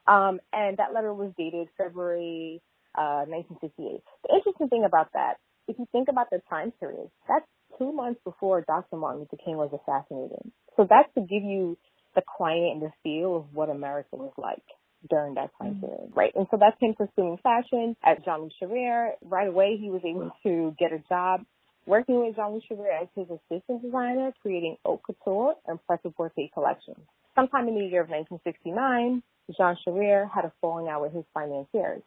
Um, 0.06 0.40
and 0.52 0.76
that 0.78 0.92
letter 0.92 1.14
was 1.14 1.32
dated 1.38 1.68
February 1.78 2.60
uh, 2.98 3.24
1968. 3.28 4.02
The 4.28 4.34
interesting 4.34 4.68
thing 4.68 4.84
about 4.84 5.12
that, 5.14 5.34
if 5.68 5.78
you 5.78 5.86
think 5.92 6.08
about 6.08 6.30
the 6.30 6.42
time 6.50 6.72
period, 6.80 7.08
that's 7.28 7.46
two 7.78 7.92
months 7.92 8.20
before 8.24 8.62
Dr. 8.62 8.96
Martin 8.96 9.20
Luther 9.20 9.36
King 9.44 9.56
was 9.56 9.70
assassinated. 9.72 10.50
So 10.76 10.86
that's 10.88 11.08
to 11.14 11.20
give 11.20 11.44
you 11.44 11.78
the 12.16 12.22
climate 12.36 12.72
and 12.72 12.82
the 12.82 12.90
feel 13.02 13.36
of 13.36 13.54
what 13.54 13.70
America 13.70 14.16
was 14.16 14.32
like 14.36 14.64
during 15.08 15.34
that 15.34 15.50
time 15.58 15.74
mm-hmm. 15.74 15.86
period, 15.86 16.12
right? 16.14 16.32
And 16.34 16.46
so 16.50 16.56
that's 16.58 16.76
him 16.80 16.94
pursuing 16.94 17.38
fashion 17.42 17.96
at 18.04 18.24
Jean 18.24 18.48
Louis. 18.60 19.12
Right 19.22 19.48
away, 19.48 19.76
he 19.80 19.90
was 19.90 20.02
able 20.04 20.30
to 20.44 20.74
get 20.78 20.92
a 20.92 21.02
job 21.08 21.44
working 21.86 22.24
with 22.24 22.36
Jean 22.36 22.52
Louis 22.52 22.88
as 23.00 23.08
his 23.16 23.26
assistant 23.26 23.82
designer, 23.82 24.32
creating 24.42 24.76
haute 24.84 25.02
couture 25.02 25.54
and 25.66 25.78
prêt-à-porter 25.88 26.48
collections. 26.54 27.00
Sometime 27.34 27.68
in 27.68 27.74
the 27.74 27.86
year 27.86 28.02
of 28.02 28.10
1969, 28.10 29.22
Jean 29.56 29.76
Scherrer 29.84 30.30
had 30.32 30.44
a 30.44 30.52
falling 30.60 30.88
out 30.88 31.02
with 31.02 31.12
his 31.12 31.24
financiers. 31.34 32.02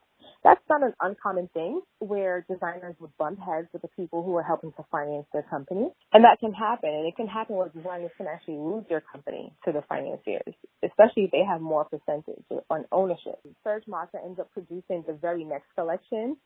That's 0.46 0.62
not 0.70 0.84
an 0.84 0.94
uncommon 1.02 1.50
thing 1.56 1.82
where 1.98 2.46
designers 2.48 2.94
would 3.00 3.10
bump 3.18 3.40
heads 3.40 3.68
with 3.74 3.82
the 3.82 3.88
people 3.88 4.22
who 4.22 4.36
are 4.36 4.44
helping 4.44 4.72
to 4.74 4.86
finance 4.92 5.26
their 5.34 5.42
company. 5.42 5.90
And 6.14 6.24
that 6.24 6.38
can 6.40 6.54
happen. 6.54 6.92
And 6.92 7.08
it 7.08 7.16
can 7.16 7.26
happen 7.26 7.56
where 7.56 7.70
designers 7.70 8.12
can 8.16 8.28
actually 8.28 8.58
lose 8.58 8.84
their 8.88 9.02
company 9.02 9.52
to 9.66 9.72
the 9.72 9.82
financiers, 9.90 10.54
especially 10.84 11.24
if 11.24 11.32
they 11.32 11.44
have 11.44 11.62
more 11.62 11.86
percentage 11.86 12.46
on 12.70 12.86
ownership. 12.92 13.40
Serge 13.64 13.86
Massa 13.88 14.20
ends 14.24 14.40
up 14.40 14.52
producing 14.54 15.04
the 15.08 15.14
very 15.20 15.44
next 15.44 15.66
collection, 15.74 16.38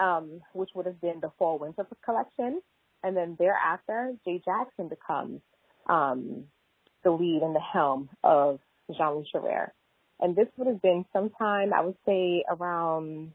um, 0.00 0.40
which 0.52 0.70
would 0.74 0.86
have 0.86 1.00
been 1.00 1.20
the 1.20 1.30
fall 1.38 1.56
winter 1.60 1.86
collection. 2.04 2.60
And 3.04 3.16
then 3.16 3.36
thereafter, 3.38 4.14
Jay 4.24 4.42
Jackson 4.44 4.88
becomes 4.88 5.40
um, 5.88 6.46
the 7.04 7.12
lead 7.12 7.42
and 7.42 7.54
the 7.54 7.60
helm 7.60 8.08
of 8.24 8.58
Jean-Louis 8.90 9.28
Scherrer. 9.32 9.70
And 10.20 10.34
this 10.34 10.46
would 10.56 10.66
have 10.68 10.82
been 10.82 11.04
sometime, 11.12 11.72
I 11.74 11.84
would 11.84 11.96
say 12.06 12.42
around 12.48 13.32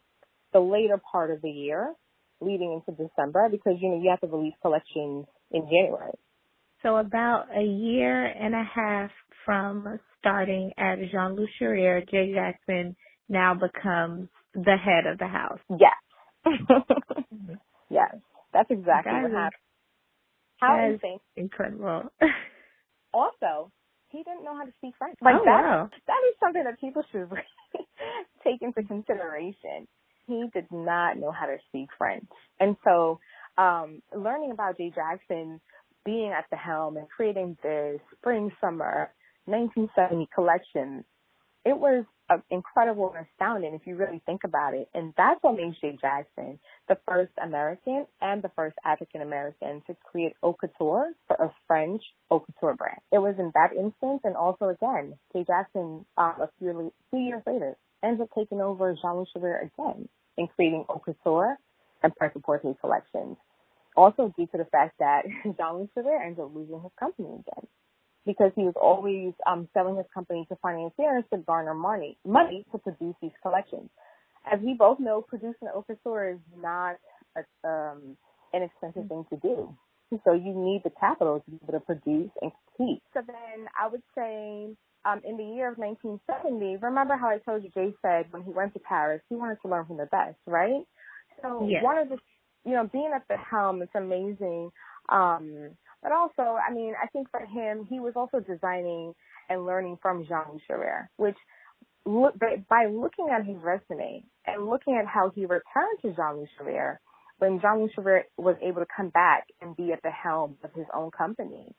the 0.54 0.60
later 0.60 1.00
part 1.12 1.32
of 1.32 1.42
the 1.42 1.50
year, 1.50 1.94
leading 2.40 2.74
into 2.74 2.92
December, 2.92 3.50
because, 3.50 3.76
you 3.80 3.90
know, 3.90 4.02
you 4.02 4.10
have 4.10 4.22
to 4.22 4.28
release 4.28 4.56
collections 4.62 5.26
in 5.52 5.62
January. 5.64 6.14
So 6.82 6.98
about 6.98 7.46
a 7.56 7.62
year 7.62 8.26
and 8.26 8.56
a 8.56 8.64
half 8.64 9.12
from 9.46 10.00
starting 10.20 10.72
at 10.78 10.98
Jean 11.12 11.36
Louis 11.36 11.50
Scherrer, 11.60 12.10
Jay 12.10 12.34
Jackson 12.34 12.96
now 13.30 13.54
becomes 13.54 14.30
the 14.54 14.76
head 14.84 15.06
of 15.12 15.20
the 15.20 15.28
house. 15.28 15.60
Yes. 15.70 15.94
Mm-hmm. 16.46 17.54
yes. 17.90 18.16
That's 18.54 18.70
exactly 18.72 19.12
that 19.12 19.24
what 19.24 19.32
happened. 19.32 19.62
How 20.60 20.90
insane. 20.92 21.20
Incredible. 21.36 22.12
also, 23.14 23.72
he 24.12 24.24
didn't 24.24 24.44
know 24.44 24.56
how 24.56 24.66
to 24.66 24.74
speak 24.78 24.94
French. 24.98 25.18
Like 25.22 25.36
oh, 25.40 25.46
that, 25.46 25.62
wow. 25.64 25.90
that 26.08 26.22
is 26.30 26.36
something 26.40 26.64
that 26.64 26.80
people 26.80 27.04
should 27.12 27.32
really 27.32 27.44
take 28.44 28.62
into 28.62 28.84
consideration. 28.84 29.88
He 30.28 30.46
did 30.54 30.68
not 30.72 31.18
know 31.18 31.32
how 31.32 31.46
to 31.46 31.58
speak 31.68 31.90
French. 31.98 32.28
And 32.60 32.76
so, 32.84 33.20
um, 33.58 34.02
learning 34.16 34.52
about 34.52 34.78
Jay 34.78 34.92
Jackson 34.94 35.60
being 36.06 36.32
at 36.32 36.46
the 36.52 36.58
helm 36.58 36.98
and 36.98 37.08
creating 37.10 37.58
the 37.64 38.00
spring 38.16 38.52
summer 38.62 39.12
1970 39.46 40.30
collection, 40.34 41.04
it 41.66 41.78
was 41.78 42.06
incredible 42.50 43.14
and 43.16 43.26
astounding 43.28 43.74
if 43.74 43.86
you 43.86 43.96
really 43.96 44.22
think 44.26 44.44
about 44.44 44.74
it. 44.74 44.90
And 44.94 45.14
that's 45.18 45.42
what 45.42 45.56
made 45.56 45.76
Jay 45.82 45.98
Jackson 46.00 46.60
the 46.88 46.98
first 47.08 47.32
American 47.42 48.06
and 48.22 48.42
the 48.42 48.52
first 48.56 48.76
African 48.86 49.22
American 49.22 49.82
to 49.88 49.96
create 50.04 50.34
haute 50.42 50.58
couture 50.60 51.12
for 51.28 51.36
a 51.36 51.52
French 51.68 52.02
haute 52.30 52.46
couture 52.46 52.76
brand. 52.76 53.00
It 53.12 53.20
was 53.20 53.36
in 53.40 53.52
that 53.54 53.72
instance, 53.74 54.22
and 54.24 54.36
also 54.36 54.70
again, 54.70 55.14
Jay 55.34 55.46
Jackson, 55.46 56.06
um, 56.18 56.36
a 56.42 56.50
few, 56.60 56.92
few 57.10 57.20
years 57.20 57.44
later, 57.46 57.76
ends 58.04 58.22
up 58.22 58.30
taking 58.36 58.62
over 58.62 58.96
Jean-Louis 59.02 59.28
Scherrer 59.36 59.62
again 59.64 60.08
in 60.38 60.48
creating 60.48 60.86
haute 60.90 61.04
couture 61.06 61.58
and 62.04 62.14
prêt-à-porter 62.16 62.74
collections. 62.82 63.38
Also 63.96 64.34
due 64.38 64.48
to 64.48 64.58
the 64.58 64.66
fact 64.66 64.98
that 65.00 65.24
Jean-Louis 65.44 65.90
Scherrer 65.96 66.26
ends 66.26 66.40
up 66.40 66.52
losing 66.54 66.82
his 66.82 66.92
company 67.00 67.30
again 67.30 67.68
because 68.26 68.52
he 68.56 68.64
was 68.64 68.76
always 68.82 69.34
um, 69.48 69.68
selling 69.74 69.98
his 69.98 70.06
company 70.14 70.46
to 70.50 70.56
financiers 70.62 71.24
to 71.34 71.40
garner 71.40 71.74
money 71.74 72.18
money 72.26 72.66
to 72.72 72.78
produce 72.78 73.16
these 73.22 73.32
collections. 73.42 73.90
As 74.52 74.60
we 74.60 74.74
both 74.74 75.00
know, 75.00 75.22
producing 75.22 75.68
an 75.68 75.70
haute 75.74 75.88
couture 75.88 76.32
is 76.32 76.40
not 76.60 76.98
a, 77.36 77.68
um, 77.68 78.18
an 78.54 78.64
expensive 78.64 79.08
thing 79.08 79.26
to 79.30 79.38
do. 79.38 79.76
So 80.26 80.34
you 80.34 80.54
need 80.54 80.82
the 80.84 80.92
capital 81.00 81.42
to 81.46 81.52
be 81.52 81.58
able 81.64 81.80
to 81.80 81.86
produce 81.86 82.32
and 82.42 82.52
compete. 82.76 83.02
So 83.14 83.22
then 83.26 83.68
I 83.80 83.88
would 83.88 84.02
say 84.16 84.76
um, 85.06 85.22
in 85.24 85.38
the 85.38 85.44
year 85.44 85.72
of 85.72 85.78
1970, 85.78 86.78
remember 86.78 87.16
how 87.16 87.30
I 87.30 87.38
told 87.40 87.64
you 87.64 87.70
Jay 87.74 87.94
said 88.02 88.26
when 88.32 88.44
he 88.44 88.52
went 88.52 88.74
to 88.74 88.80
Paris, 88.80 89.22
he 89.30 89.36
wanted 89.36 89.58
to 89.62 89.70
learn 89.70 89.86
from 89.86 89.98
the 89.98 90.08
best, 90.08 90.38
right? 90.46 90.84
So 91.42 91.66
yes. 91.68 91.84
one 91.84 91.98
of 91.98 92.10
the, 92.10 92.18
you 92.66 92.74
know, 92.74 92.90
being 92.92 93.12
at 93.16 93.28
the 93.30 93.38
helm, 93.38 93.82
it's 93.82 93.96
amazing. 93.96 94.72
Um, 95.10 95.72
but 96.02 96.12
also, 96.12 96.58
I 96.58 96.74
mean, 96.74 96.94
I 97.02 97.08
think 97.08 97.30
for 97.30 97.42
him, 97.46 97.86
he 97.90 98.00
was 98.00 98.14
also 98.16 98.40
designing 98.40 99.14
and 99.50 99.66
learning 99.66 99.98
from 100.02 100.26
Jean 100.26 100.60
Scherrer, 100.68 101.08
which 101.18 101.38
look, 102.06 102.34
by 102.70 102.88
looking 102.88 103.30
at 103.32 103.46
his 103.46 103.58
resume 103.62 104.24
and 104.46 104.68
looking 104.68 104.98
at 104.98 105.06
how 105.06 105.32
he 105.34 105.42
returned 105.46 106.00
to 106.02 106.14
Jean-Louis 106.16 106.50
Scherrer, 106.60 106.98
when 107.38 107.60
Jean-Louis 107.62 107.92
Scherrer 107.98 108.22
was 108.38 108.56
able 108.62 108.82
to 108.82 108.88
come 108.96 109.10
back 109.10 109.48
and 109.62 109.76
be 109.76 109.92
at 109.92 110.02
the 110.04 110.12
helm 110.12 110.58
of 110.64 110.72
his 110.74 110.86
own 110.94 111.12
company, 111.12 111.76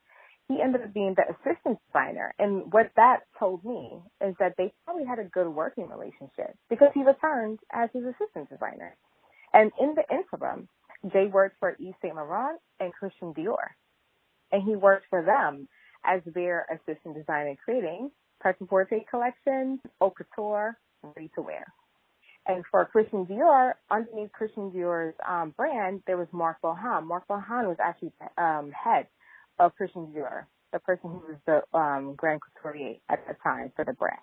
he 0.47 0.61
ended 0.61 0.81
up 0.81 0.93
being 0.93 1.15
the 1.15 1.23
assistant 1.23 1.79
designer. 1.87 2.33
And 2.37 2.71
what 2.71 2.91
that 2.95 3.21
told 3.39 3.63
me 3.63 3.99
is 4.21 4.35
that 4.39 4.55
they 4.57 4.73
probably 4.85 5.05
had 5.05 5.19
a 5.19 5.23
good 5.23 5.47
working 5.47 5.87
relationship 5.87 6.55
because 6.69 6.89
he 6.93 7.03
returned 7.03 7.59
as 7.71 7.89
his 7.93 8.03
assistant 8.03 8.49
designer. 8.49 8.95
And 9.53 9.71
in 9.79 9.95
the 9.95 10.03
interim, 10.13 10.67
Jay 11.11 11.27
worked 11.31 11.57
for 11.59 11.75
Yves 11.79 11.95
Saint 12.01 12.15
Laurent 12.15 12.59
and 12.79 12.93
Christian 12.93 13.33
Dior. 13.33 13.71
And 14.53 14.63
he 14.63 14.77
worked 14.77 15.07
for 15.09 15.21
them 15.21 15.67
as 16.05 16.21
their 16.25 16.65
assistant 16.71 17.15
designer 17.15 17.55
creating 17.65 18.11
prêt-à-porter 18.41 19.01
collection, 19.09 19.79
haute 19.99 20.15
couture, 20.15 20.77
ready 21.15 21.29
to 21.35 21.41
wear. 21.41 21.65
And 22.45 22.63
for 22.69 22.85
Christian 22.85 23.25
Dior, 23.25 23.73
underneath 23.89 24.31
Christian 24.33 24.69
Dior's 24.69 25.15
um, 25.27 25.53
brand, 25.55 26.03
there 26.07 26.17
was 26.17 26.27
Marc 26.31 26.61
Bohan. 26.61 27.05
Marc 27.05 27.27
Bohan 27.27 27.67
was 27.67 27.77
actually 27.81 28.11
um, 28.37 28.71
head 28.71 29.07
of 29.59 29.73
Christian 29.75 30.07
Dior, 30.07 30.45
the 30.73 30.79
person 30.79 31.09
who 31.09 31.23
was 31.29 31.37
the 31.47 31.77
um, 31.77 32.15
grand 32.15 32.41
couturier 32.41 32.95
at 33.09 33.25
the 33.27 33.35
time 33.41 33.71
for 33.75 33.85
the 33.85 33.93
brand. 33.93 34.19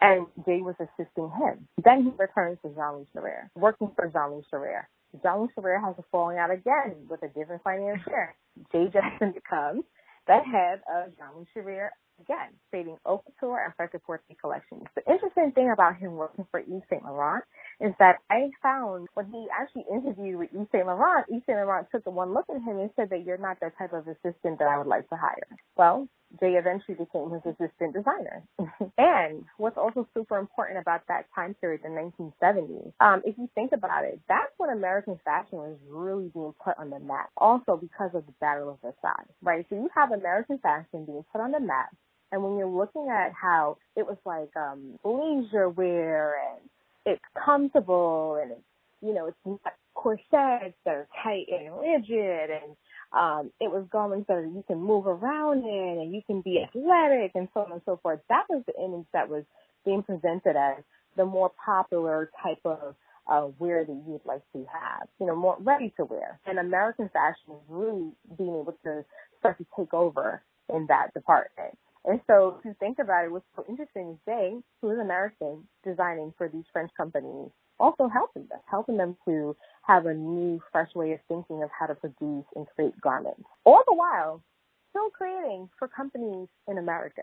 And 0.00 0.26
Jay 0.44 0.60
was 0.60 0.76
assisting 0.78 1.30
him. 1.30 1.66
Then 1.82 2.04
he 2.04 2.10
returns 2.18 2.58
to 2.62 2.68
Jean-Louis 2.74 3.06
Scherrer, 3.16 3.48
working 3.56 3.90
for 3.96 4.06
Jean-Louis 4.08 4.44
Scherrer. 4.52 4.82
Jean-Louis 5.22 5.48
has 5.84 5.94
a 5.98 6.04
falling 6.10 6.38
out 6.38 6.50
again 6.50 7.06
with 7.08 7.22
a 7.22 7.28
different 7.28 7.62
financier. 7.62 8.34
Jay 8.72 8.88
Jackson 8.92 9.32
becomes 9.32 9.84
the 10.26 10.38
head 10.44 10.80
of 10.92 11.16
Jean-Louis 11.16 11.88
again, 12.20 12.50
creating 12.70 12.96
haute 13.04 13.22
couture 13.24 13.64
and 13.64 13.72
prêt-à-porter 13.76 14.24
collections. 14.40 14.84
The 14.94 15.10
interesting 15.10 15.52
thing 15.52 15.70
about 15.72 15.96
him 15.96 16.12
working 16.16 16.46
for 16.50 16.60
Yves 16.60 16.82
Saint 16.90 17.04
Laurent 17.04 17.44
is 17.80 17.94
that 18.00 18.16
I 18.30 18.50
found 18.62 19.08
when 19.14 19.26
he 19.26 19.46
actually 19.52 19.84
interviewed 19.92 20.38
with 20.38 20.50
Yves 20.54 20.68
Saint 20.72 20.86
Laurent, 20.86 21.26
Yves 21.30 21.44
Saint 21.46 21.58
Laurent 21.58 21.88
took 21.92 22.06
a 22.06 22.10
one 22.10 22.34
look 22.34 22.46
at 22.50 22.62
him 22.62 22.78
and 22.80 22.90
said 22.96 23.10
that 23.10 23.24
you're 23.26 23.38
not 23.38 23.60
the 23.60 23.72
type 23.78 23.92
of 23.92 24.08
assistant 24.08 24.58
that 24.60 24.68
I 24.68 24.78
would 24.78 24.86
like 24.88 25.08
to 25.10 25.16
hire. 25.16 25.48
Well, 25.76 26.08
Jay 26.40 26.54
eventually 26.56 26.96
became 26.96 27.30
his 27.30 27.42
assistant 27.46 27.94
designer. 27.94 28.44
and 28.98 29.44
what's 29.58 29.78
also 29.78 30.08
super 30.14 30.38
important 30.38 30.78
about 30.80 31.02
that 31.08 31.26
time 31.34 31.54
period, 31.60 31.82
the 31.84 31.90
1970s, 31.90 32.92
um, 33.00 33.22
if 33.24 33.38
you 33.38 33.48
think 33.54 33.72
about 33.72 34.04
it, 34.04 34.20
that's 34.28 34.52
when 34.58 34.70
American 34.70 35.18
fashion 35.24 35.58
was 35.58 35.78
really 35.88 36.30
being 36.34 36.54
put 36.64 36.78
on 36.78 36.90
the 36.90 37.00
map. 37.00 37.30
Also 37.36 37.76
because 37.76 38.10
of 38.14 38.26
the 38.26 38.34
Battle 38.40 38.70
of 38.70 38.78
Versailles, 38.82 39.28
right? 39.42 39.66
So 39.70 39.76
you 39.76 39.90
have 39.94 40.12
American 40.12 40.58
fashion 40.58 41.06
being 41.06 41.24
put 41.32 41.40
on 41.40 41.52
the 41.52 41.60
map. 41.60 41.90
And 42.32 42.42
when 42.44 42.58
you're 42.58 42.68
looking 42.68 43.08
at 43.10 43.32
how 43.32 43.78
it 43.96 44.06
was 44.06 44.18
like 44.26 44.50
um 44.56 44.98
leisure 45.04 45.70
wear 45.70 46.36
and 46.52 46.60
it's 47.08 47.22
comfortable 47.44 48.38
and 48.40 48.52
it's 48.52 48.62
you 49.00 49.14
know, 49.14 49.26
it's 49.26 49.38
not 49.44 49.74
corsets 49.94 50.76
that 50.84 50.94
are 50.94 51.08
tight 51.22 51.46
and 51.48 51.74
rigid 51.80 52.50
and 52.50 52.76
um, 53.12 53.50
it 53.60 53.70
was 53.70 53.86
garments 53.90 54.26
that 54.28 54.42
you 54.42 54.62
can 54.66 54.78
move 54.78 55.06
around 55.06 55.64
in 55.64 55.98
and 56.00 56.14
you 56.14 56.20
can 56.26 56.40
be 56.40 56.62
athletic 56.62 57.32
and 57.34 57.48
so 57.54 57.60
on 57.60 57.72
and 57.72 57.80
so 57.84 57.98
forth. 58.02 58.20
That 58.28 58.44
was 58.48 58.62
the 58.66 58.74
image 58.82 59.06
that 59.12 59.28
was 59.28 59.44
being 59.84 60.02
presented 60.02 60.56
as 60.56 60.84
the 61.16 61.24
more 61.24 61.50
popular 61.64 62.30
type 62.42 62.60
of 62.64 62.94
uh, 63.28 63.48
wear 63.58 63.84
that 63.84 64.02
you'd 64.06 64.20
like 64.24 64.42
to 64.52 64.64
have, 64.72 65.08
you 65.20 65.26
know, 65.26 65.36
more 65.36 65.56
ready 65.60 65.92
to 65.96 66.04
wear. 66.04 66.38
And 66.46 66.58
American 66.58 67.10
fashion 67.12 67.54
is 67.54 67.62
really 67.68 68.12
being 68.36 68.60
able 68.60 68.76
to 68.84 69.04
start 69.38 69.58
to 69.58 69.66
take 69.76 69.92
over 69.92 70.42
in 70.72 70.86
that 70.88 71.12
department. 71.14 71.76
And 72.04 72.20
so 72.26 72.58
to 72.62 72.74
think 72.74 72.98
about 72.98 73.24
it, 73.24 73.32
what's 73.32 73.44
so 73.56 73.64
interesting 73.68 74.10
is 74.10 74.18
Jay, 74.26 74.54
who 74.80 74.90
is 74.90 74.98
American, 74.98 75.66
designing 75.84 76.32
for 76.38 76.48
these 76.48 76.64
French 76.72 76.90
companies, 76.96 77.50
also 77.78 78.08
helping 78.08 78.46
them, 78.48 78.60
helping 78.70 78.96
them 78.96 79.16
to 79.26 79.56
have 79.82 80.06
a 80.06 80.14
new, 80.14 80.60
fresh 80.72 80.94
way 80.94 81.12
of 81.12 81.20
thinking 81.28 81.62
of 81.62 81.70
how 81.78 81.86
to 81.86 81.94
produce 81.94 82.44
and 82.56 82.66
create 82.74 82.98
garments. 83.00 83.42
All 83.64 83.82
the 83.86 83.94
while, 83.94 84.42
still 84.90 85.10
creating 85.10 85.68
for 85.78 85.88
companies 85.88 86.48
in 86.66 86.78
America. 86.78 87.22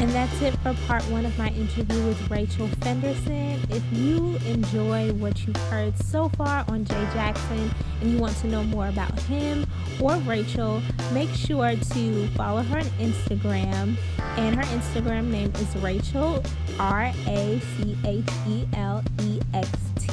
And 0.00 0.08
that's 0.12 0.40
it 0.40 0.54
for 0.60 0.72
part 0.86 1.02
one 1.10 1.26
of 1.26 1.38
my 1.38 1.48
interview 1.48 2.06
with 2.06 2.30
Rachel 2.30 2.68
Fenderson. 2.80 3.60
If 3.68 3.82
you 3.92 4.36
enjoy 4.46 5.12
what 5.12 5.46
you've 5.46 5.56
heard 5.68 5.94
so 6.04 6.30
far 6.30 6.64
on 6.68 6.86
Jay 6.86 7.06
Jackson 7.12 7.70
and 8.00 8.10
you 8.10 8.18
want 8.18 8.34
to 8.38 8.46
know 8.46 8.62
more 8.62 8.88
about 8.88 9.18
him 9.20 9.66
or 10.00 10.16
Rachel, 10.18 10.82
make 11.12 11.28
sure 11.34 11.76
to 11.76 12.28
follow 12.28 12.62
her 12.62 12.78
on 12.78 12.84
Instagram. 12.98 13.96
And 14.38 14.56
her 14.56 14.62
Instagram 14.62 15.26
name 15.26 15.52
is 15.56 15.76
Rachel, 15.76 16.42
R 16.78 17.12
A 17.26 17.60
C 17.76 17.96
H 18.06 18.24
E 18.48 18.66
L 18.76 19.04
E 19.20 19.38
X 19.52 19.70
T. 19.98 20.08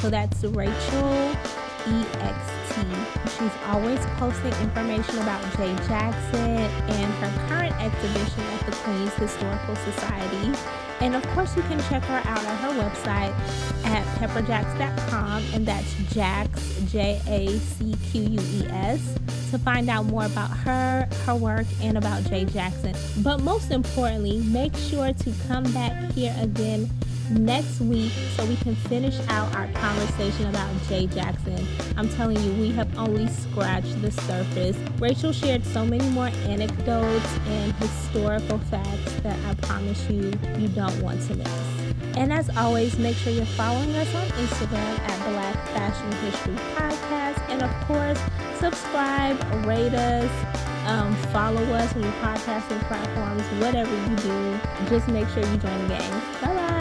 So 0.00 0.08
that's 0.08 0.42
Rachel 0.44 1.36
She's 2.70 3.52
always 3.66 3.98
posting 4.16 4.52
information 4.62 5.18
about 5.18 5.42
Jay 5.56 5.74
Jackson 5.88 6.40
and 6.40 7.12
her 7.14 7.48
current 7.48 7.74
exhibition 7.80 8.42
at 8.42 8.66
the 8.66 8.72
Queens 8.72 9.12
Historical 9.14 9.76
Society. 9.76 10.52
And 11.00 11.14
of 11.16 11.26
course, 11.28 11.56
you 11.56 11.62
can 11.62 11.78
check 11.88 12.02
her 12.04 12.18
out 12.26 12.44
at 12.44 12.56
her 12.58 12.68
website 12.78 13.34
at 13.86 14.04
pepperjacques.com, 14.18 15.42
and 15.54 15.66
that's 15.66 15.92
Jacques, 16.12 16.50
J 16.88 17.20
A 17.26 17.48
C 17.58 17.94
Q 18.10 18.22
U 18.22 18.40
E 18.40 18.66
S, 18.68 19.18
to 19.50 19.58
find 19.58 19.88
out 19.88 20.04
more 20.06 20.26
about 20.26 20.50
her, 20.50 21.08
her 21.24 21.34
work, 21.34 21.66
and 21.80 21.96
about 21.96 22.22
Jay 22.24 22.44
Jackson. 22.44 22.94
But 23.22 23.40
most 23.40 23.70
importantly, 23.70 24.40
make 24.40 24.76
sure 24.76 25.12
to 25.12 25.32
come 25.48 25.64
back 25.72 26.12
here 26.12 26.36
again 26.38 26.90
next 27.30 27.80
week 27.80 28.12
so 28.36 28.44
we 28.44 28.56
can 28.56 28.74
finish 28.74 29.18
out 29.28 29.54
our 29.54 29.68
conversation 29.68 30.46
about 30.46 30.70
Jay 30.88 31.06
Jackson. 31.06 31.66
I'm 31.96 32.08
telling 32.08 32.40
you, 32.42 32.52
we 32.54 32.70
have 32.72 32.98
only 32.98 33.28
scratched 33.28 34.00
the 34.02 34.10
surface. 34.10 34.76
Rachel 34.98 35.32
shared 35.32 35.64
so 35.64 35.84
many 35.84 36.08
more 36.10 36.30
anecdotes 36.46 37.38
and 37.46 37.72
historical 37.74 38.58
facts 38.58 39.12
that 39.22 39.38
I 39.46 39.54
promise 39.66 40.08
you, 40.10 40.32
you 40.58 40.68
don't 40.68 41.00
want 41.02 41.20
to 41.28 41.34
miss. 41.34 41.80
And 42.16 42.32
as 42.32 42.50
always, 42.56 42.98
make 42.98 43.16
sure 43.16 43.32
you're 43.32 43.44
following 43.46 43.94
us 43.94 44.14
on 44.14 44.26
Instagram 44.26 44.98
at 44.98 45.30
Black 45.30 45.68
Fashion 45.68 46.12
History 46.24 46.54
Podcast. 46.74 47.48
And 47.48 47.62
of 47.62 47.70
course, 47.86 48.20
subscribe, 48.58 49.38
rate 49.64 49.94
us, 49.94 50.30
um, 50.86 51.14
follow 51.32 51.62
us 51.74 51.94
on 51.94 52.02
your 52.02 52.12
podcasting 52.12 52.80
platforms, 52.88 53.42
whatever 53.62 53.94
you 54.10 54.16
do. 54.16 54.60
Just 54.88 55.08
make 55.08 55.28
sure 55.28 55.44
you 55.44 55.56
join 55.58 55.88
the 55.88 55.94
gang. 55.94 56.20
Bye 56.40 56.54
bye. 56.54 56.79